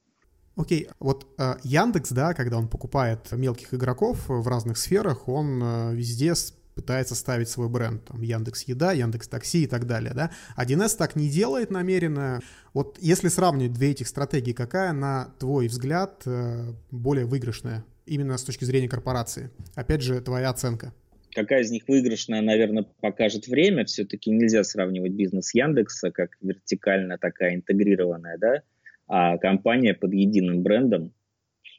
[0.56, 0.94] Окей, okay.
[1.00, 6.34] вот э, Яндекс, да, когда он покупает мелких игроков в разных сферах, он э, везде
[6.74, 10.30] пытается ставить свой бренд, там, Яндекс Еда, Яндекс Такси и так далее, да.
[10.56, 12.40] 1С так не делает намеренно.
[12.72, 18.44] Вот если сравнивать две этих стратегии, какая, на твой взгляд, э, более выигрышная, именно с
[18.44, 19.50] точки зрения корпорации?
[19.74, 20.92] Опять же, твоя оценка.
[21.32, 23.84] Какая из них выигрышная, наверное, покажет время.
[23.84, 28.62] Все-таки нельзя сравнивать бизнес Яндекса как вертикально такая интегрированная, да,
[29.06, 31.12] а компания под единым брендом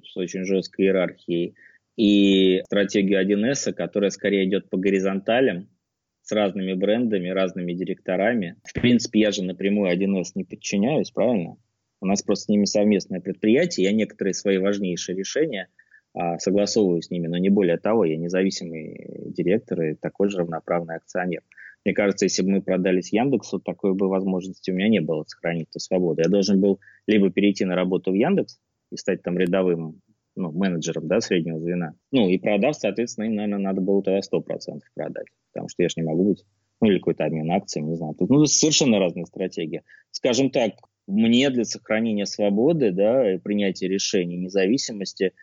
[0.04, 1.56] с очень жесткой иерархией
[2.02, 5.70] и стратегию 1С, которая скорее идет по горизонталям,
[6.24, 8.56] с разными брендами, разными директорами.
[8.64, 11.58] В принципе, я же напрямую 1С не подчиняюсь, правильно?
[12.00, 15.68] У нас просто с ними совместное предприятие, я некоторые свои важнейшие решения
[16.16, 20.96] а, согласовываю с ними, но не более того, я независимый директор и такой же равноправный
[20.96, 21.44] акционер.
[21.86, 25.70] Мне кажется, если бы мы продались Яндексу, такой бы возможности у меня не было сохранить
[25.70, 26.22] эту свободу.
[26.24, 28.60] Я должен был либо перейти на работу в Яндекс
[28.92, 30.02] и стать там рядовым
[30.36, 31.94] ну, менеджером да, среднего звена.
[32.12, 35.96] Ну, и продав, соответственно, им, наверное, надо было тогда 100% продать, потому что я же
[35.98, 36.46] не могу быть,
[36.80, 38.16] ну, или какой-то обмен акциями, не знаю.
[38.16, 39.84] Тут, ну, совершенно разные стратегии.
[40.12, 40.74] Скажем так,
[41.08, 45.34] мне для сохранения свободы, да, и принятия решений, независимости,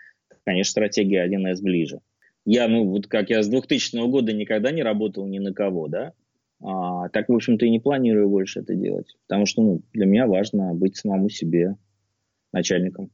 [0.44, 2.00] конечно, стратегия 1С ближе.
[2.44, 6.12] Я, ну, вот как я с 2000 года никогда не работал ни на кого, да,
[6.60, 10.26] а, так, в общем-то, и не планирую больше это делать, потому что, ну, для меня
[10.26, 11.76] важно быть самому себе
[12.52, 13.10] начальником.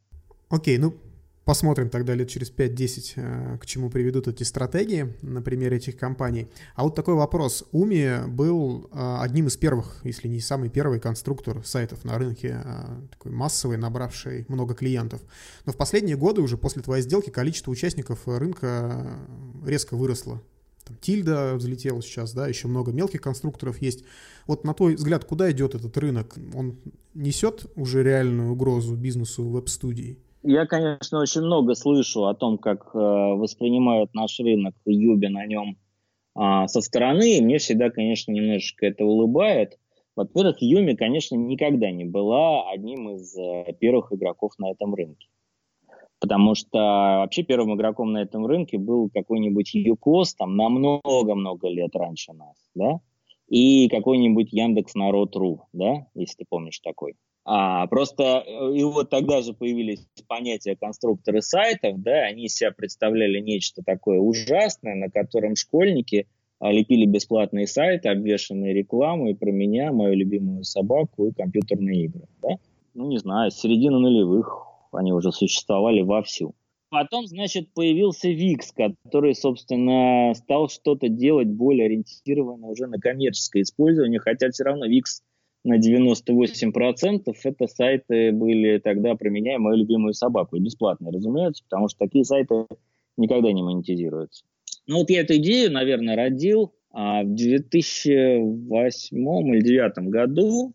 [0.49, 0.95] Окей, ну,
[1.45, 6.49] Посмотрим тогда лет через 5-10, э, к чему приведут эти стратегии на примере этих компаний.
[6.75, 7.65] А вот такой вопрос.
[7.71, 12.85] Уми был э, одним из первых, если не самый первый конструктор сайтов на рынке, э,
[13.11, 15.21] такой массовый, набравший много клиентов.
[15.67, 19.19] Но в последние годы, уже после твоей сделки, количество участников рынка
[19.67, 20.43] резко выросло.
[20.85, 24.05] Там Тильда взлетела сейчас, да, еще много мелких конструкторов есть.
[24.47, 26.37] Вот на твой взгляд, куда идет этот рынок?
[26.55, 26.79] Он
[27.13, 30.19] несет уже реальную угрозу бизнесу веб-студий?
[30.47, 35.79] Я, конечно, очень много слышу о том, как э, воспринимают наш рынок Юби на нем
[36.37, 37.39] э, со стороны.
[37.39, 39.79] И мне всегда, конечно, немножечко это улыбает.
[40.15, 45.29] Во-первых, Юми, конечно, никогда не была одним из э, первых игроков на этом рынке.
[46.21, 51.97] Потому что вообще первым игроком на этом рынке был какой-нибудь ЮКОС там на много-много лет
[51.97, 53.01] раньше нас, да?
[53.49, 57.15] И какой-нибудь Яндекс Народ.ру, да, если ты помнишь такой.
[57.47, 63.41] А, просто э, и вот тогда же появились понятия конструкторы сайтов, да, они себя представляли
[63.41, 66.27] нечто такое ужасное, на котором школьники
[66.59, 72.57] а, лепили бесплатные сайты, обвешанные рекламой про меня, мою любимую собаку и компьютерные игры, да.
[72.95, 76.55] Ну, не знаю, с середины нулевых они уже существовали вовсю.
[76.89, 84.21] Потом, значит, появился Викс, который, собственно, стал что-то делать более ориентированное уже на коммерческое использование,
[84.21, 85.21] хотя все равно Викс
[85.65, 90.57] на 98% это сайты были тогда про меня и мою любимую собаку.
[90.57, 92.67] И бесплатные, разумеется, потому что такие сайты
[93.17, 94.45] никогда не монетизируются.
[94.87, 100.75] Ну вот я эту идею, наверное, родил а, в 2008 или 2009 году.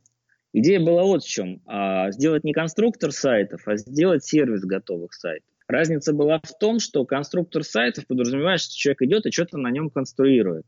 [0.52, 1.62] Идея была вот в чем.
[1.68, 5.48] А, сделать не конструктор сайтов, а сделать сервис готовых сайтов.
[5.68, 9.92] Разница была в том, что конструктор сайтов подразумевает, что человек идет и что-то на нем
[9.92, 10.66] конструирует.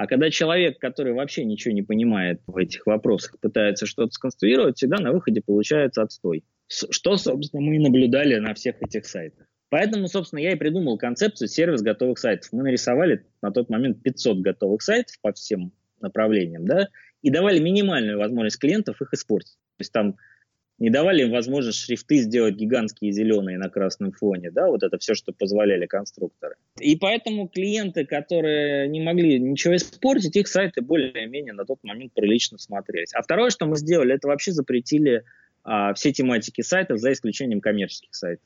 [0.00, 4.96] А когда человек, который вообще ничего не понимает в этих вопросах, пытается что-то сконструировать, всегда
[4.96, 6.42] на выходе получается отстой.
[6.68, 9.46] Что, собственно, мы и наблюдали на всех этих сайтах.
[9.68, 12.50] Поэтому, собственно, я и придумал концепцию сервис готовых сайтов.
[12.50, 16.88] Мы нарисовали на тот момент 500 готовых сайтов по всем направлениям, да,
[17.20, 19.58] и давали минимальную возможность клиентов их испортить.
[19.76, 20.16] То есть там
[20.80, 25.14] не давали им возможность шрифты сделать гигантские зеленые на красном фоне, да, вот это все,
[25.14, 26.56] что позволяли конструкторы.
[26.80, 32.58] И поэтому клиенты, которые не могли ничего испортить, их сайты более-менее на тот момент прилично
[32.58, 33.12] смотрелись.
[33.14, 35.22] А второе, что мы сделали, это вообще запретили
[35.62, 38.44] а, все тематики сайтов, за исключением коммерческих сайтов.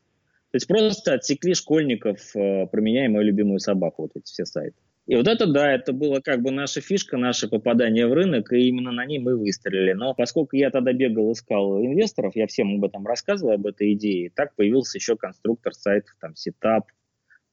[0.50, 4.44] То есть просто отсекли школьников, а, про меня и мою любимую собаку, вот эти все
[4.44, 4.76] сайты.
[5.06, 8.68] И вот это, да, это была как бы наша фишка, наше попадание в рынок, и
[8.68, 9.92] именно на ней мы выстрелили.
[9.92, 14.30] Но поскольку я тогда бегал, искал инвесторов, я всем об этом рассказывал, об этой идее,
[14.30, 16.86] так появился еще конструктор сайтов, там, Setup,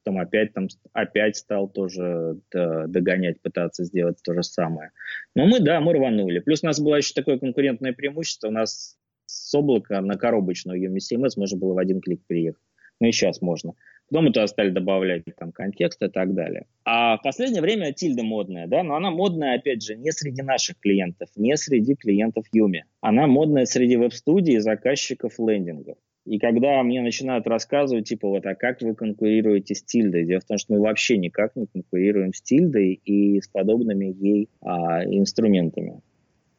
[0.04, 4.92] потом опять там опять стал тоже догонять, пытаться сделать то же самое.
[5.36, 6.40] Но мы, да, мы рванули.
[6.40, 11.32] Плюс у нас было еще такое конкурентное преимущество, у нас с облака на коробочную UMCMS
[11.36, 12.64] можно было в один клик приехать.
[13.02, 13.74] Ну и сейчас можно.
[14.12, 16.66] Потом мы туда стали добавлять там контекст и так далее.
[16.84, 20.78] А в последнее время тильда модная, да, но она модная, опять же, не среди наших
[20.80, 22.84] клиентов, не среди клиентов Юми.
[23.00, 25.98] Она модная среди веб-студий и заказчиков лендингов.
[26.26, 30.26] И когда мне начинают рассказывать, типа, вот, а как вы конкурируете с Тильдой?
[30.26, 34.50] Дело в том, что мы вообще никак не конкурируем с Тильдой и с подобными ей
[34.60, 36.02] а, инструментами.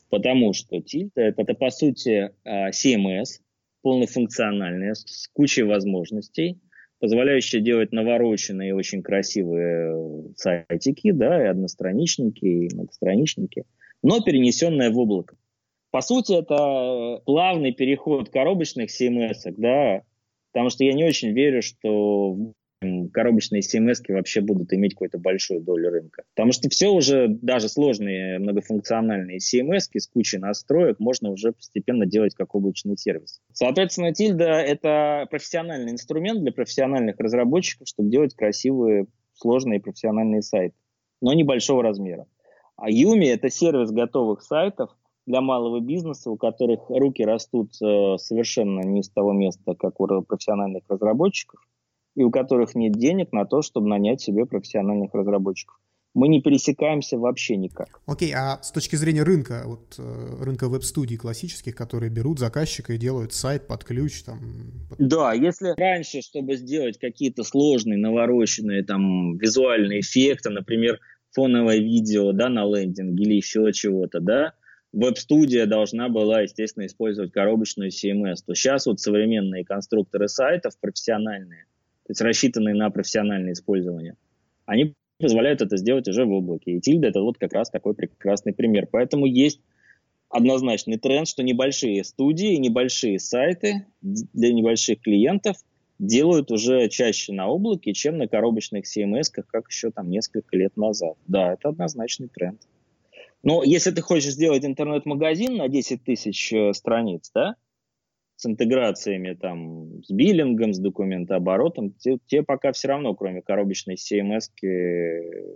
[0.08, 3.42] Потому что Тильда это, это, по сути, а, CMS,
[3.82, 6.58] полнофункциональная, с кучей возможностей–
[7.02, 13.64] позволяющая делать навороченные очень красивые э, сайтики, да, и одностраничники, и многостраничники,
[14.04, 15.36] но перенесенная в облако.
[15.90, 20.02] По сути, это плавный переход коробочных CMS, да,
[20.52, 22.52] потому что я не очень верю, что
[23.12, 26.22] коробочные CMS вообще будут иметь какую-то большую долю рынка.
[26.34, 32.34] Потому что все уже, даже сложные многофункциональные CMS с кучей настроек можно уже постепенно делать
[32.34, 33.40] как облачный сервис.
[33.52, 40.74] Соответственно, Тильда— это профессиональный инструмент для профессиональных разработчиков, чтобы делать красивые, сложные профессиональные сайты,
[41.20, 42.26] но небольшого размера.
[42.76, 44.90] А Юми— это сервис готовых сайтов,
[45.26, 50.22] для малого бизнеса, у которых руки растут э, совершенно не с того места, как у
[50.22, 51.60] профессиональных разработчиков,
[52.14, 55.78] и у которых нет денег на то, чтобы нанять себе профессиональных разработчиков.
[56.14, 58.00] Мы не пересекаемся вообще никак.
[58.04, 62.92] Окей, okay, а с точки зрения рынка, вот э, рынка веб-студий классических, которые берут заказчика
[62.92, 64.38] и делают сайт под ключ, там.
[64.98, 72.50] Да, если раньше, чтобы сделать какие-то сложные, навороченные там визуальные эффекты, например, фоновое видео, да,
[72.50, 74.52] на лендинге или еще чего-то, да,
[74.92, 81.64] веб-студия должна была, естественно, использовать коробочную CMS, то сейчас вот современные конструкторы сайтов профессиональные,
[82.04, 84.16] то есть рассчитанные на профессиональное использование,
[84.66, 86.72] они позволяют это сделать уже в облаке.
[86.72, 88.88] И Тильда это вот как раз такой прекрасный пример.
[88.90, 89.60] Поэтому есть
[90.28, 95.56] однозначный тренд, что небольшие студии, небольшие сайты для небольших клиентов
[95.98, 101.16] делают уже чаще на облаке, чем на коробочных CMS, как еще там несколько лет назад.
[101.28, 102.60] Да, это однозначный тренд.
[103.44, 107.56] Но если ты хочешь сделать интернет-магазин на 10 тысяч э, страниц, да,
[108.42, 114.50] с интеграциями там, с биллингом, с документооборотом, те, те пока все равно, кроме коробочной CMS,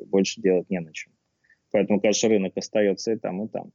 [0.06, 1.12] больше делать не на чем.
[1.72, 3.72] Поэтому, конечно, рынок остается и там, и там.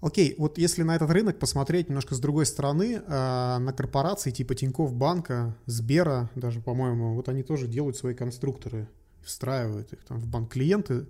[0.00, 4.54] Окей, вот если на этот рынок посмотреть немножко с другой стороны, э, на корпорации типа
[4.54, 8.88] Тинькофф Банка, Сбера, даже, по-моему, вот они тоже делают свои конструкторы,
[9.24, 11.06] встраивают их там в банк клиенты.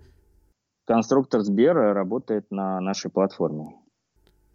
[0.86, 3.74] Конструктор Сбера работает на нашей платформе.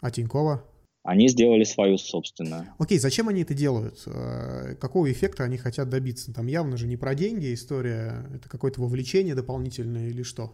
[0.02, 0.64] А Тинькова?
[1.08, 2.68] Они сделали свою собственную.
[2.80, 4.04] Окей, зачем они это делают?
[4.08, 6.34] Э, какого эффекта они хотят добиться?
[6.34, 10.52] Там явно же не про деньги история, это какое-то вовлечение дополнительное или что?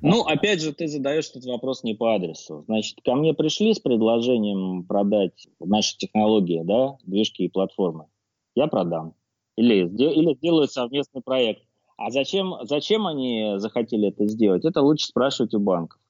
[0.00, 2.62] Ну, опять же, ты задаешь этот вопрос не по адресу.
[2.68, 8.06] Значит, ко мне пришли с предложением продать наши технологии, да, движки и платформы.
[8.54, 9.14] Я продам.
[9.56, 11.64] Или, или сделаю совместный проект.
[11.96, 14.64] А зачем, зачем они захотели это сделать?
[14.64, 16.00] Это лучше спрашивать у банков.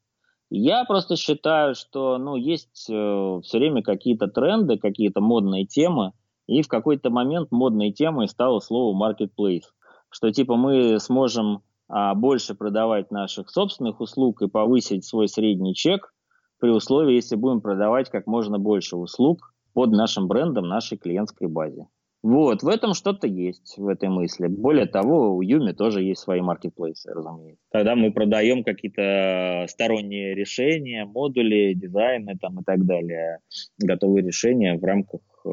[0.51, 6.13] Я просто считаю, что ну, есть э, все время какие-то тренды, какие-то модные темы,
[6.47, 9.65] и в какой-то момент модной темой стало слово marketplace,
[10.09, 16.15] что типа мы сможем а, больше продавать наших собственных услуг и повысить свой средний чек
[16.59, 21.87] при условии, если будем продавать как можно больше услуг под нашим брендом, нашей клиентской базе.
[22.22, 24.48] Вот, в этом что-то есть, в этой мысли.
[24.48, 27.62] Более того, у Юми тоже есть свои маркетплейсы, разумеется.
[27.70, 33.38] Тогда мы продаем какие-то сторонние решения, модули, дизайны там и так далее,
[33.79, 35.48] готовые решения в рамках э,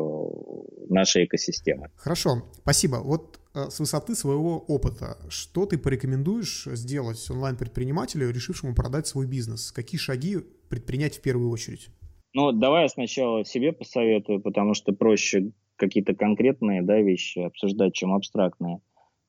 [0.90, 1.92] нашей экосистемы.
[1.98, 2.96] Хорошо, спасибо.
[2.96, 9.72] Вот э, с высоты своего опыта, что ты порекомендуешь сделать онлайн-предпринимателю, решившему продать свой бизнес?
[9.72, 10.38] Какие шаги
[10.70, 11.90] предпринять в первую очередь?
[12.34, 18.14] Ну, давай я сначала себе посоветую, потому что проще какие-то конкретные да, вещи обсуждать, чем
[18.14, 18.80] абстрактные.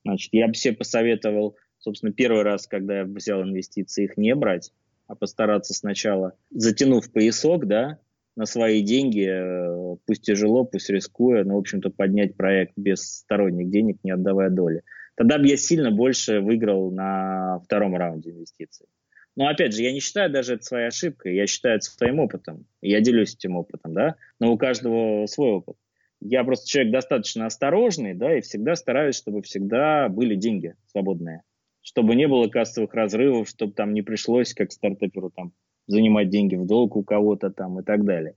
[0.05, 4.73] Значит, я бы себе посоветовал, собственно, первый раз, когда я взял инвестиции, их не брать,
[5.07, 7.99] а постараться сначала, затянув поясок, да,
[8.37, 13.71] на свои деньги, э, пусть тяжело, пусть рискуя, но, в общем-то, поднять проект без сторонних
[13.71, 14.83] денег, не отдавая доли.
[15.17, 18.87] Тогда бы я сильно больше выиграл на втором раунде инвестиций.
[19.35, 22.67] Но опять же, я не считаю даже это своей ошибкой, я считаю это своим опытом.
[22.81, 25.77] Я делюсь этим опытом, да, но у каждого свой опыт.
[26.21, 31.43] Я просто человек достаточно осторожный, да, и всегда стараюсь, чтобы всегда были деньги свободные.
[31.83, 35.53] Чтобы не было кассовых разрывов, чтобы там не пришлось, как стартаперу, там,
[35.87, 38.35] занимать деньги в долг у кого-то там и так далее.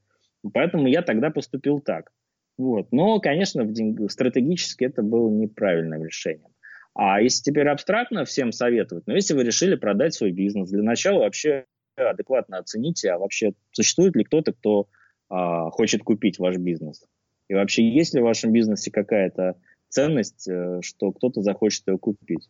[0.54, 2.12] Поэтому я тогда поступил так.
[2.58, 2.92] Вот.
[2.92, 4.12] Но, конечно, в деньг...
[4.12, 6.52] стратегически это было неправильным решением.
[6.94, 11.20] А если теперь абстрактно всем советовать, ну, если вы решили продать свой бизнес, для начала
[11.20, 11.66] вообще
[11.96, 14.88] адекватно оцените, а вообще существует ли кто-то, кто
[15.30, 17.06] а, хочет купить ваш бизнес?
[17.50, 19.56] И вообще есть ли в вашем бизнесе какая-то
[19.90, 22.48] ценность, э, что кто-то захочет его купить?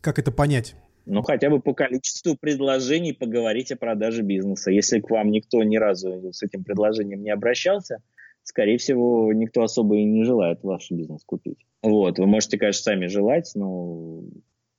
[0.00, 0.74] Как это понять?
[1.04, 4.70] Ну, хотя бы по количеству предложений поговорить о продаже бизнеса.
[4.70, 7.98] Если к вам никто ни разу с этим предложением не обращался,
[8.44, 11.58] скорее всего, никто особо и не желает ваш бизнес купить.
[11.82, 14.22] Вот, вы можете, конечно, сами желать, но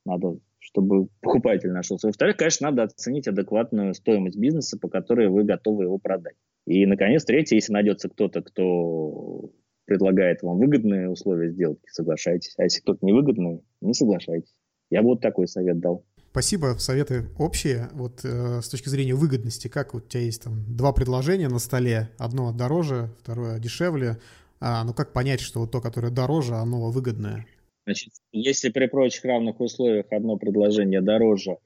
[0.05, 2.07] надо, чтобы покупатель нашелся.
[2.07, 6.35] Во-вторых, конечно, надо оценить адекватную стоимость бизнеса, по которой вы готовы его продать.
[6.65, 9.51] И, наконец, третье, если найдется кто-то, кто
[9.85, 12.53] предлагает вам выгодные условия сделки, соглашайтесь.
[12.57, 14.53] А если кто-то невыгодный, не соглашайтесь.
[14.89, 16.05] Я бы вот такой совет дал.
[16.31, 17.89] Спасибо, советы общие.
[17.93, 21.59] Вот э, с точки зрения выгодности, как вот у тебя есть там два предложения на
[21.59, 24.17] столе, одно дороже, второе дешевле.
[24.59, 27.45] А, ну как понять, что вот то, которое дороже, оно выгодное?
[27.85, 31.57] Значит, если при прочих равных условиях одно предложение дороже,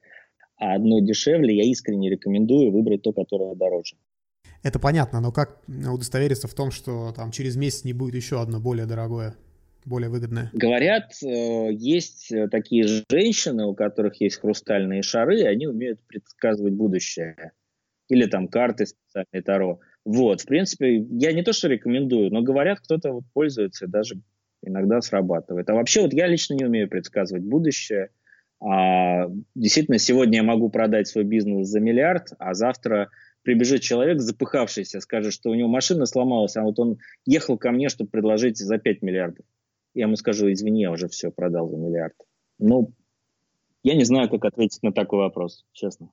[0.56, 3.96] а одно дешевле, я искренне рекомендую выбрать то, которое дороже.
[4.62, 8.60] Это понятно, но как удостовериться в том, что там через месяц не будет еще одно
[8.60, 9.34] более дорогое?
[9.84, 10.50] более выгодное?
[10.52, 16.74] Говорят, э, есть э, такие женщины, у которых есть хрустальные шары, и они умеют предсказывать
[16.74, 17.52] будущее.
[18.08, 19.80] Или там карты специальные Таро.
[20.04, 24.16] Вот, в принципе, я не то что рекомендую, но говорят, кто-то вот пользуется даже
[24.62, 25.68] иногда срабатывает.
[25.70, 28.10] А вообще вот я лично не умею предсказывать будущее.
[28.60, 33.08] А, действительно, сегодня я могу продать свой бизнес за миллиард, а завтра
[33.42, 37.88] прибежит человек запыхавшийся, скажет, что у него машина сломалась, а вот он ехал ко мне,
[37.88, 39.46] чтобы предложить за 5 миллиардов
[39.98, 42.14] я ему скажу, извини, я уже все продал за миллиард.
[42.58, 42.92] Ну,
[43.82, 46.10] я не знаю, как ответить на такой вопрос, честно.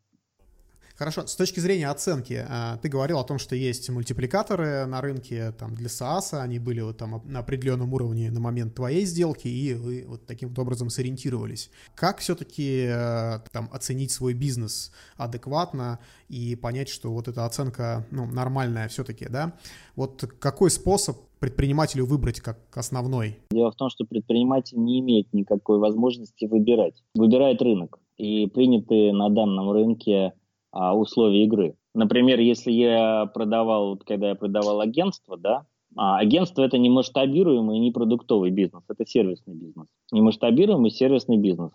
[0.97, 5.51] Хорошо, с точки зрения оценки, а, ты говорил о том, что есть мультипликаторы на рынке
[5.51, 9.73] там, для SaaS, они были вот там на определенном уровне на момент твоей сделки, и
[9.73, 11.69] вы вот таким вот образом сориентировались.
[11.95, 18.25] Как все-таки э, там оценить свой бизнес адекватно и понять, что вот эта оценка ну,
[18.25, 19.53] нормальная все-таки, да?
[19.97, 23.37] Вот какой способ предпринимателю выбрать как основной?
[23.51, 27.03] Дело в том, что предприниматель не имеет никакой возможности выбирать.
[27.15, 27.99] Выбирает рынок.
[28.15, 30.31] И принятые на данном рынке
[30.75, 31.75] а, условия игры.
[31.93, 35.65] Например, если я продавал, когда я продавал агентство, да,
[35.95, 39.87] а агентство это не масштабируемый не продуктовый бизнес, это сервисный бизнес.
[40.11, 41.71] Не масштабируемый сервисный бизнес.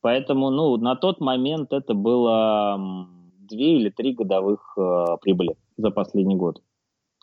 [0.00, 3.06] Поэтому, ну, на тот момент это было
[3.38, 6.60] две или три годовых э, прибыли за последний год.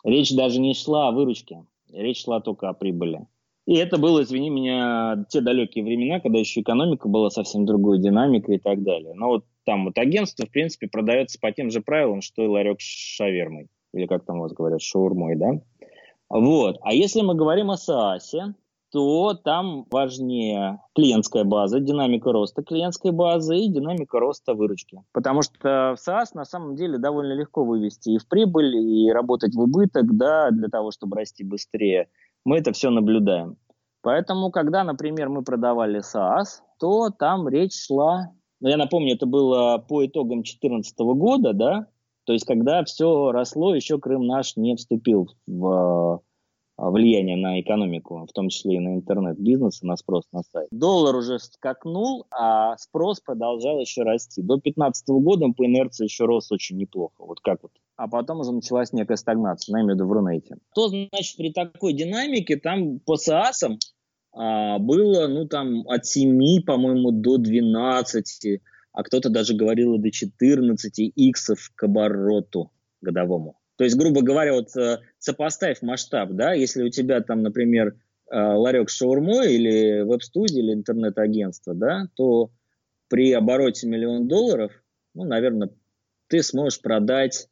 [0.04, 3.26] Речь даже не шла о выручке, речь шла только о прибыли.
[3.66, 8.50] И это было, извини меня, те далекие времена, когда еще экономика была совсем другой, динамика
[8.50, 9.12] и так далее.
[9.12, 12.80] Но вот там вот агентство, в принципе, продается по тем же правилам, что и ларек
[12.80, 13.68] с шавермой.
[13.92, 15.60] Или как там у вас говорят, шаурмой, да?
[16.30, 16.78] Вот.
[16.80, 18.54] А если мы говорим о СААСе,
[18.90, 25.02] то там важнее клиентская база, динамика роста клиентской базы и динамика роста выручки.
[25.12, 29.54] Потому что в SaaS на самом деле довольно легко вывести и в прибыль, и работать
[29.54, 32.08] в убыток, да, для того, чтобы расти быстрее.
[32.46, 33.58] Мы это все наблюдаем.
[34.00, 39.78] Поэтому, когда, например, мы продавали SaaS, то там речь шла но я напомню, это было
[39.78, 41.86] по итогам 2014 года, да,
[42.24, 46.22] то есть когда все росло, еще Крым наш не вступил в
[46.78, 50.68] а, влияние на экономику, в том числе и на интернет-бизнес, и на спрос на сайт.
[50.70, 54.42] Доллар уже скакнул, а спрос продолжал еще расти.
[54.42, 57.72] До 2015 года по инерции еще рос очень неплохо, вот как вот.
[57.96, 60.58] А потом уже началась некая стагнация, на имею в виду в Рунете.
[60.72, 63.78] То, значит, при такой динамике там по СААСам
[64.34, 68.60] было, ну, там, от 7, по-моему, до 12,
[68.92, 72.70] а кто-то даже говорил до 14 иксов к обороту
[73.00, 73.58] годовому.
[73.76, 77.94] То есть, грубо говоря, вот э, сопоставь масштаб, да, если у тебя там, например,
[78.28, 82.50] э, ларек с шаурмой или веб-студия или интернет-агентство, да, то
[83.08, 84.72] при обороте миллион долларов,
[85.14, 85.70] ну, наверное,
[86.26, 87.48] ты сможешь продать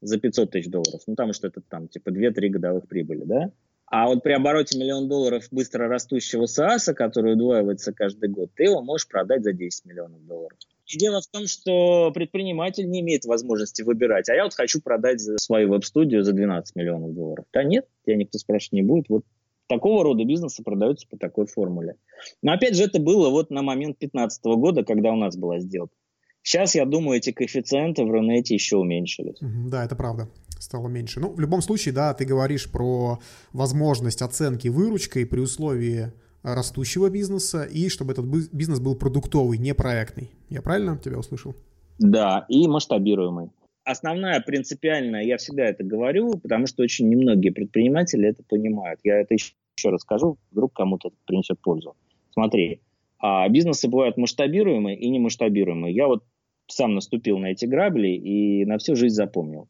[0.00, 1.02] за 500 тысяч долларов.
[1.06, 3.52] Ну, потому что это там типа 2-3 годовых прибыли, да?
[3.90, 8.82] А вот при обороте миллион долларов быстро растущего СААСа, который удваивается каждый год, ты его
[8.82, 10.58] можешь продать за 10 миллионов долларов.
[10.86, 14.28] дело в том, что предприниматель не имеет возможности выбирать.
[14.28, 17.46] А я вот хочу продать свою веб-студию за 12 миллионов долларов.
[17.52, 19.06] Да нет, тебя никто спрашивать не будет.
[19.08, 19.24] Вот
[19.68, 21.96] такого рода бизнесы продаются по такой формуле.
[22.42, 25.94] Но опять же, это было вот на момент 2015 года, когда у нас была сделка.
[26.42, 29.36] Сейчас, я думаю, эти коэффициенты в Рунете еще уменьшились.
[29.40, 30.28] Да, это правда
[30.60, 31.20] стало меньше.
[31.20, 33.18] Ну, в любом случае, да, ты говоришь про
[33.52, 36.12] возможность оценки выручкой при условии
[36.42, 40.30] растущего бизнеса и чтобы этот бизнес был продуктовый, не проектный.
[40.48, 41.54] Я правильно тебя услышал?
[41.98, 43.50] Да, и масштабируемый.
[43.84, 49.00] Основная принципиальная, я всегда это говорю, потому что очень немногие предприниматели это понимают.
[49.02, 51.96] Я это еще, еще расскажу, вдруг кому-то это принесет пользу.
[52.32, 52.82] Смотри,
[53.18, 55.94] а бизнесы бывают масштабируемые и немасштабируемые.
[55.94, 56.24] Я вот
[56.66, 59.68] сам наступил на эти грабли и на всю жизнь запомнил.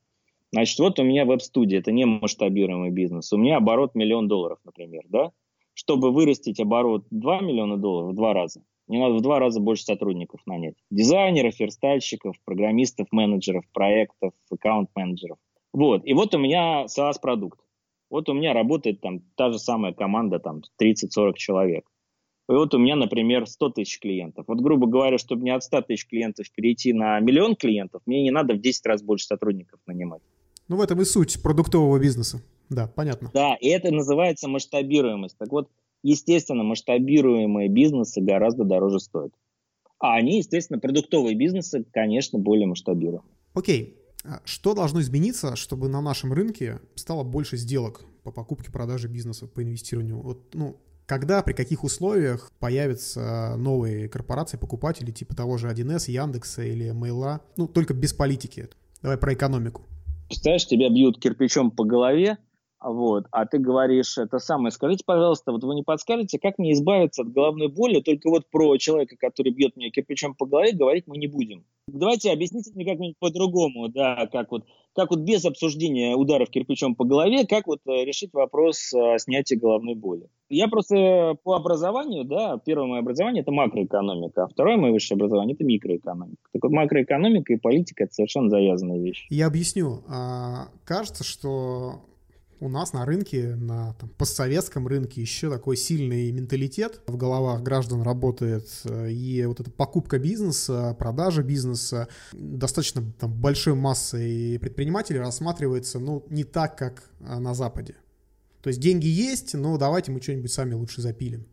[0.50, 3.32] Значит, вот у меня веб-студия, это не масштабируемый бизнес.
[3.32, 5.30] У меня оборот миллион долларов, например, да?
[5.74, 9.84] Чтобы вырастить оборот 2 миллиона долларов в два раза, мне надо в два раза больше
[9.84, 10.74] сотрудников нанять.
[10.90, 15.38] Дизайнеров, верстальщиков, программистов, менеджеров, проектов, аккаунт-менеджеров.
[15.74, 17.60] Вот, и вот у меня SaaS-продукт.
[18.10, 21.84] Вот у меня работает там та же самая команда, там 30-40 человек.
[22.48, 24.46] И вот у меня, например, 100 тысяч клиентов.
[24.48, 28.30] Вот, грубо говоря, чтобы мне от 100 тысяч клиентов перейти на миллион клиентов, мне не
[28.30, 30.22] надо в 10 раз больше сотрудников нанимать.
[30.68, 32.42] Ну, в этом и суть продуктового бизнеса.
[32.70, 33.30] Да, понятно.
[33.34, 35.36] Да, и это называется масштабируемость.
[35.38, 35.68] Так вот,
[36.02, 39.32] естественно, масштабируемые бизнесы гораздо дороже стоят.
[39.98, 43.30] А они, естественно, продуктовые бизнесы, конечно, более масштабируемые.
[43.54, 43.96] Окей.
[44.24, 49.46] А что должно измениться, чтобы на нашем рынке стало больше сделок по покупке, продаже бизнеса,
[49.46, 50.20] по инвестированию?
[50.20, 50.76] Вот, ну,
[51.08, 57.40] когда, при каких условиях появятся новые корпорации, покупатели типа того же 1С, Яндекса или Мейла,
[57.56, 58.68] ну, только без политики.
[59.00, 59.86] Давай про экономику.
[60.28, 62.36] Представляешь, тебя бьют кирпичом по голове,
[62.80, 64.70] вот, а ты говоришь это самое.
[64.70, 68.00] Скажите, пожалуйста, вот вы не подскажете, как мне избавиться от головной боли?
[68.00, 71.64] Только вот про человека, который бьет меня кирпичом по голове, говорить мы не будем.
[71.88, 74.64] Давайте объясните мне как-нибудь по-другому, да, как вот,
[74.94, 79.58] как вот без обсуждения ударов кирпичом по голове, как вот э, решить вопрос э, снятия
[79.58, 80.28] головной боли.
[80.50, 85.54] Я просто по образованию, да, первое мое образование это макроэкономика, а второе мое высшее образование
[85.54, 86.42] это микроэкономика.
[86.52, 89.26] Так вот макроэкономика и политика это совершенно завязанные вещи.
[89.30, 90.02] Я объясню.
[90.08, 92.02] А, кажется, что
[92.60, 98.02] у нас на рынке, на там, постсоветском рынке еще такой сильный менталитет в головах граждан
[98.02, 106.24] работает, и вот эта покупка бизнеса, продажа бизнеса достаточно там, большой массой предпринимателей рассматривается, ну,
[106.30, 107.94] не так, как на Западе.
[108.62, 111.46] То есть деньги есть, но давайте мы что-нибудь сами лучше запилим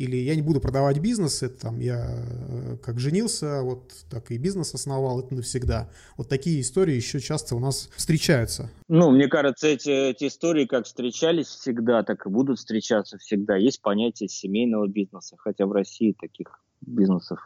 [0.00, 4.38] или я не буду продавать бизнес, это там я э, как женился, вот так и
[4.38, 5.90] бизнес основал, это навсегда.
[6.16, 8.70] Вот такие истории еще часто у нас встречаются.
[8.88, 13.56] Ну, мне кажется, эти, эти истории как встречались всегда, так и будут встречаться всегда.
[13.56, 16.48] Есть понятие семейного бизнеса, хотя в России таких
[16.80, 17.38] бизнесов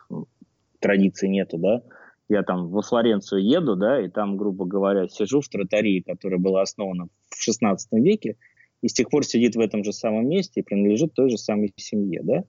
[0.79, 1.83] традиций нету, да.
[2.29, 6.63] Я там во Флоренцию еду, да, и там, грубо говоря, сижу в тротарии, которая была
[6.63, 8.37] основана в 16 веке,
[8.85, 11.73] и с тех пор сидит в этом же самом месте и принадлежит той же самой
[11.75, 12.45] семье, да?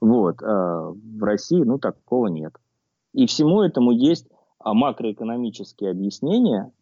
[0.00, 0.42] Вот.
[0.42, 2.52] А в России, ну, такого нет.
[3.12, 4.26] И всему этому есть
[4.58, 6.72] а, макроэкономические объяснения,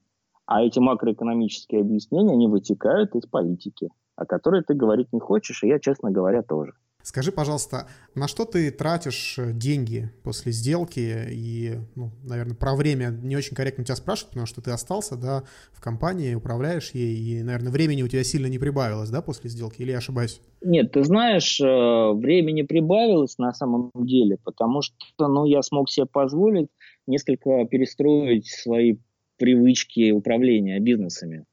[0.47, 5.69] а эти макроэкономические объяснения, они вытекают из политики, о которой ты говорить не хочешь, и
[5.69, 6.73] я, честно говоря, тоже.
[7.05, 11.29] Скажи, пожалуйста, на что ты тратишь э, деньги после сделки?
[11.31, 15.45] И, ну, наверное, про время не очень корректно тебя спрашивать, потому что ты остался, да,
[15.73, 19.83] в компании, управляешь ей, и, наверное, времени у тебя сильно не прибавилось, да, после сделки,
[19.83, 20.41] или я ошибаюсь?
[20.63, 26.07] Нет, ты знаешь, э, времени прибавилось на самом деле, потому что, ну, я смог себе
[26.07, 26.69] позволить
[27.07, 28.97] несколько перестроить свои
[29.37, 31.45] привычки управления бизнесами.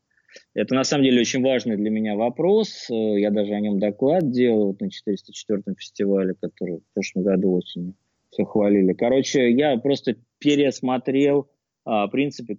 [0.53, 2.87] Это на самом деле очень важный для меня вопрос.
[2.89, 7.53] Э, я даже о нем доклад делал вот на 404-м фестивале, который в прошлом году
[7.53, 7.95] осенью
[8.31, 8.93] все хвалили.
[8.93, 11.49] Короче, я просто пересмотрел
[11.85, 12.55] а, принципы,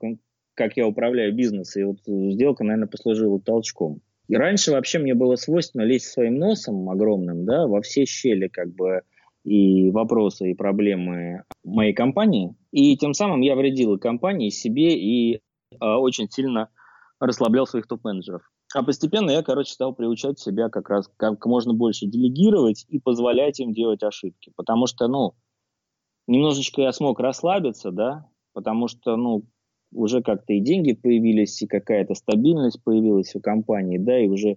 [0.54, 1.82] как я управляю бизнесом.
[1.82, 1.98] И вот
[2.34, 4.00] сделка, наверное, послужила толчком.
[4.28, 8.74] И раньше вообще мне было свойственно лезть своим носом огромным, да, во все щели, как
[8.74, 9.02] бы,
[9.44, 12.54] и вопросы, и проблемы моей компании.
[12.70, 15.40] И тем самым я вредил и компании, и себе, и
[15.80, 16.68] а, очень сильно
[17.26, 18.42] расслаблял своих топ-менеджеров.
[18.74, 23.60] А постепенно я, короче, стал приучать себя как раз как можно больше делегировать и позволять
[23.60, 24.52] им делать ошибки.
[24.56, 25.34] Потому что, ну,
[26.26, 29.44] немножечко я смог расслабиться, да, потому что, ну,
[29.92, 34.56] уже как-то и деньги появились, и какая-то стабильность появилась у компании, да, и уже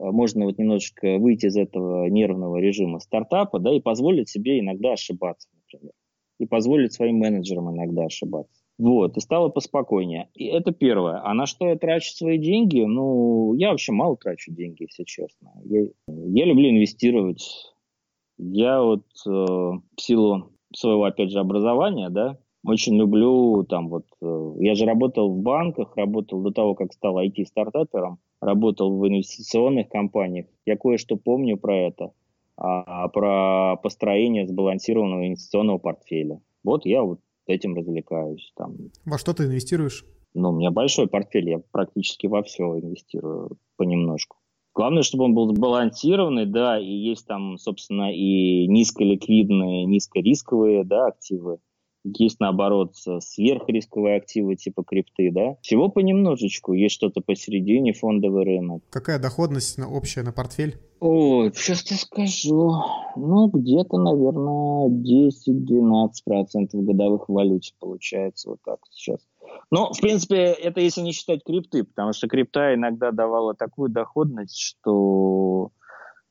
[0.00, 4.92] а, можно вот немножечко выйти из этого нервного режима стартапа, да, и позволить себе иногда
[4.92, 5.92] ошибаться, например.
[6.38, 8.61] И позволить своим менеджерам иногда ошибаться.
[8.78, 10.28] Вот, и стало поспокойнее.
[10.34, 11.20] И это первое.
[11.24, 12.80] А на что я трачу свои деньги?
[12.80, 15.52] Ну, я вообще мало трачу деньги, если честно.
[15.64, 17.74] Я, я люблю инвестировать.
[18.38, 24.52] Я вот э, в силу своего, опять же, образования, да, очень люблю там вот, э,
[24.60, 30.46] я же работал в банках, работал до того, как стал IT-стартапером, работал в инвестиционных компаниях.
[30.64, 32.12] Я кое-что помню про это,
[32.56, 36.40] а, про построение сбалансированного инвестиционного портфеля.
[36.62, 38.52] Вот я вот этим развлекаюсь.
[38.56, 38.76] Там.
[39.04, 40.04] Во что ты инвестируешь?
[40.34, 44.38] Ну, у меня большой портфель, я практически во все инвестирую понемножку.
[44.74, 51.58] Главное, чтобы он был сбалансированный, да, и есть там, собственно, и низколиквидные, низкорисковые, да, активы,
[52.04, 55.56] есть, наоборот, сверхрисковые активы типа крипты, да.
[55.62, 56.72] Всего понемножечку.
[56.72, 58.82] Есть что-то посередине, фондовый рынок.
[58.90, 60.78] Какая доходность общая на портфель?
[61.00, 62.74] Ой, сейчас я скажу.
[63.16, 69.18] Ну, где-то, наверное, 10-12% годовых в валюте получается вот так сейчас.
[69.70, 74.58] Ну, в принципе, это если не считать крипты, потому что крипта иногда давала такую доходность,
[74.58, 75.70] что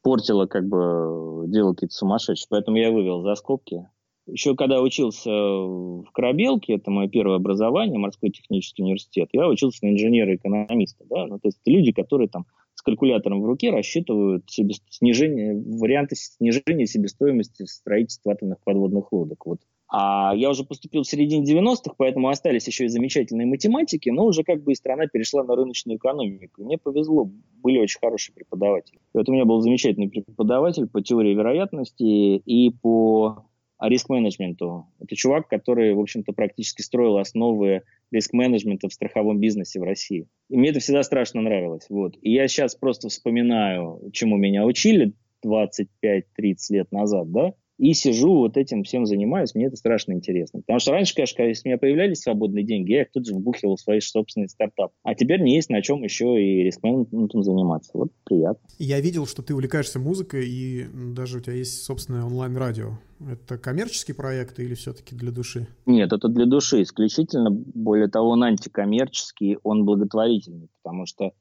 [0.04, 2.48] портила как бы дело какие-то сумасшедшие.
[2.50, 3.86] Поэтому я вывел за скобки.
[4.28, 9.92] Еще когда учился в Корабелке, это мое первое образование, морской технический университет, я учился на
[9.92, 11.06] инженера-экономиста.
[11.10, 11.28] Да?
[11.28, 12.46] Ну, то есть люди, которые там
[12.76, 19.46] с калькулятором в руке рассчитывают себе снижение, варианты снижения себестоимости строительства атомных подводных лодок.
[19.46, 19.60] Вот.
[19.94, 24.44] А я уже поступил в середине 90-х, поэтому остались еще и замечательные математики, но уже
[24.44, 26.64] как бы и страна перешла на рыночную экономику.
[26.64, 27.30] Мне повезло,
[27.62, 28.98] были очень хорошие преподаватели.
[28.98, 33.44] И вот у меня был замечательный преподаватель по теории вероятности и по
[33.90, 34.88] риск-менеджменту.
[35.00, 40.28] Это чувак, который, в общем-то, практически строил основы риск-менеджмента в страховом бизнесе в России.
[40.50, 41.86] И мне это всегда страшно нравилось.
[41.90, 42.18] Вот.
[42.22, 45.14] И я сейчас просто вспоминаю, чему меня учили
[45.46, 46.24] 25-30
[46.70, 50.62] лет назад, да, и сижу, вот этим всем занимаюсь, мне это страшно интересно.
[50.62, 53.76] Потому что раньше, конечно, если у меня появлялись свободные деньги, я их тут же вбухивал
[53.76, 54.94] в свои собственные стартапы.
[55.02, 57.90] А теперь не есть на чем еще и риск-менеджментом заниматься.
[57.96, 58.62] Вот приятно.
[58.78, 63.00] Я видел, что ты увлекаешься музыкой, и даже у тебя есть собственное онлайн-радио.
[63.28, 65.68] Это коммерческий проект или все-таки для души?
[65.88, 67.50] Нет, это для души исключительно.
[67.50, 71.32] Более того, он антикоммерческий, он благотворительный, потому что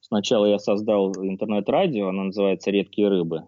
[0.00, 3.42] сначала я создал интернет-радио, оно называется «Редкие рыбы».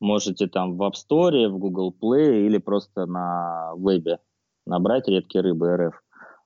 [0.00, 4.18] Можете там в App Store, в Google Play или просто на вебе
[4.66, 5.94] набрать «Редкие рыбы РФ».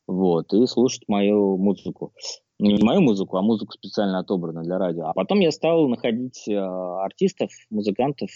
[0.06, 2.12] Вот, и слушать мою музыку.
[2.58, 5.06] Ну, не мою музыку, а музыку специально отобранную для радио.
[5.06, 8.30] А потом я стал находить э, артистов, музыкантов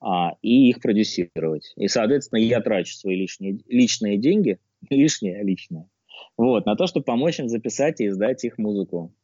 [0.00, 1.72] а, и их продюсировать.
[1.76, 4.58] И, соответственно, я трачу свои лишние, личные деньги,
[4.90, 5.88] лишние, личные,
[6.36, 9.14] вот, на то, чтобы помочь им записать и издать их музыку.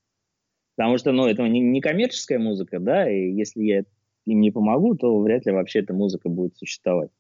[0.76, 3.85] Потому что, ну, это не, не коммерческая музыка, да, и если я
[4.27, 7.11] им не помогу, то вряд ли вообще эта музыка будет существовать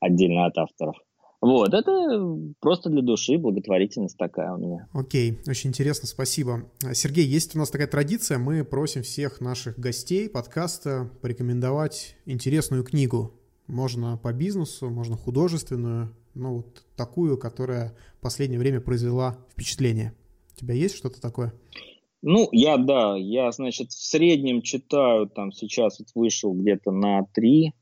[0.00, 0.96] отдельно от авторов.
[1.40, 4.88] Вот, это просто для души, благотворительность такая у меня.
[4.92, 6.70] Окей, очень интересно, спасибо.
[6.92, 13.32] Сергей, есть у нас такая традиция, мы просим всех наших гостей подкаста порекомендовать интересную книгу.
[13.68, 20.12] Можно по бизнесу, можно художественную, ну вот такую, которая в последнее время произвела впечатление.
[20.52, 21.54] У тебя есть что-то такое?
[22.22, 27.72] Ну, я, да, я, значит, в среднем читаю, там сейчас вот вышел где-то на три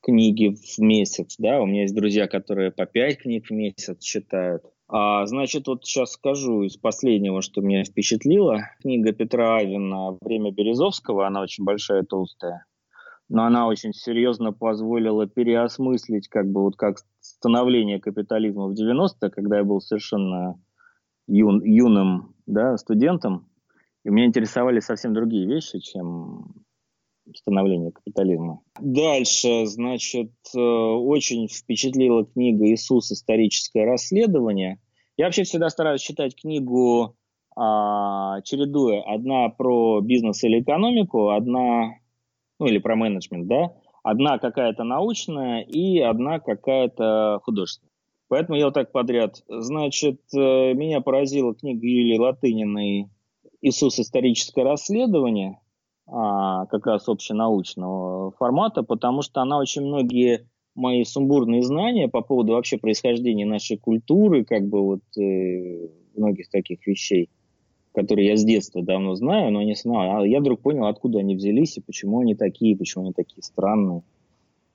[0.00, 4.62] книги в месяц, да, у меня есть друзья, которые по пять книг в месяц читают.
[4.86, 8.60] А, значит, вот сейчас скажу из последнего, что меня впечатлило.
[8.80, 12.66] Книга Петра Авина «Время Березовского», она очень большая, толстая,
[13.28, 19.58] но она очень серьезно позволила переосмыслить как бы вот как становление капитализма в 90-е, когда
[19.58, 20.60] я был совершенно
[21.26, 23.48] юн, юным да, студентом,
[24.04, 26.64] и меня интересовали совсем другие вещи, чем
[27.34, 28.60] становление капитализма.
[28.78, 33.10] Дальше, значит, э, очень впечатлила книга «Иисус.
[33.10, 34.78] Историческое расследование».
[35.16, 37.16] Я вообще всегда стараюсь читать книгу,
[37.56, 39.02] а, чередуя.
[39.02, 41.94] Одна про бизнес или экономику, одна,
[42.58, 47.92] ну или про менеджмент, да, одна какая-то научная и одна какая-то художественная.
[48.28, 49.44] Поэтому я вот так подряд.
[49.48, 53.08] Значит, э, меня поразила книга Юлии Латыниной
[53.64, 55.58] Иисус историческое расследование,
[56.06, 62.52] а, как раз общенаучного формата, потому что она очень многие мои сумбурные знания по поводу
[62.52, 67.30] вообще происхождения нашей культуры, как бы вот э, многих таких вещей,
[67.94, 70.18] которые я с детства давно знаю, но не знаю.
[70.18, 74.02] А я вдруг понял, откуда они взялись и почему они такие, почему они такие странные.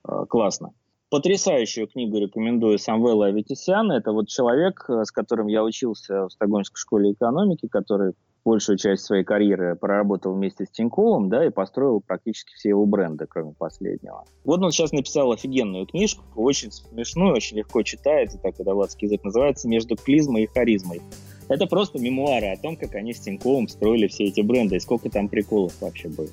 [0.08, 0.72] Э, классно.
[1.12, 3.94] Потрясающую книгу рекомендую Самвела Аветисяна.
[3.94, 8.14] Это вот человек, э, с которым я учился в Стокгольмской школе экономики, который
[8.46, 13.26] большую часть своей карьеры проработал вместе с Тиньковым, да, и построил практически все его бренды,
[13.28, 14.26] кроме последнего.
[14.44, 19.24] Вот он сейчас написал офигенную книжку, очень смешную, очень легко читается, так и давладский язык
[19.24, 21.02] называется «Между клизмой и харизмой».
[21.48, 25.10] Это просто мемуары о том, как они с Тиньковым строили все эти бренды и сколько
[25.10, 26.30] там приколов вообще было.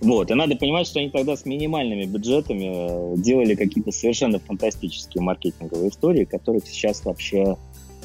[0.00, 5.22] Вот, и надо понимать, что они тогда с минимальными бюджетами э, делали какие-то совершенно фантастические
[5.22, 7.56] маркетинговые истории, которых сейчас вообще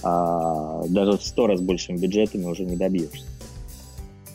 [0.03, 3.23] а, даже в сто раз большими бюджетами уже не добьешься.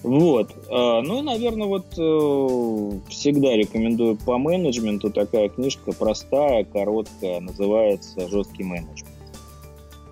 [0.03, 0.55] Вот.
[0.71, 8.29] А, ну и, наверное, вот э, всегда рекомендую по менеджменту такая книжка простая, короткая, называется
[8.29, 9.09] «Жесткий менеджмент».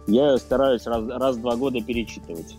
[0.07, 2.57] Я стараюсь раз, раз в два года перечитывать.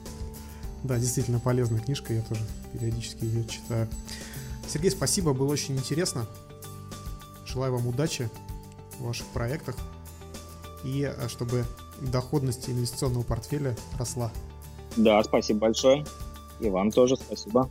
[0.84, 2.42] Да, действительно полезная книжка, я тоже
[2.74, 3.88] периодически ее читаю.
[4.68, 6.28] Сергей, спасибо, было очень интересно.
[7.46, 8.30] Желаю вам удачи
[9.00, 9.76] в ваших проектах
[10.84, 11.66] и э, чтобы
[12.02, 14.32] доходность инвестиционного портфеля росла.
[14.96, 16.06] Да, спасибо большое.
[16.60, 17.70] И вам тоже спасибо.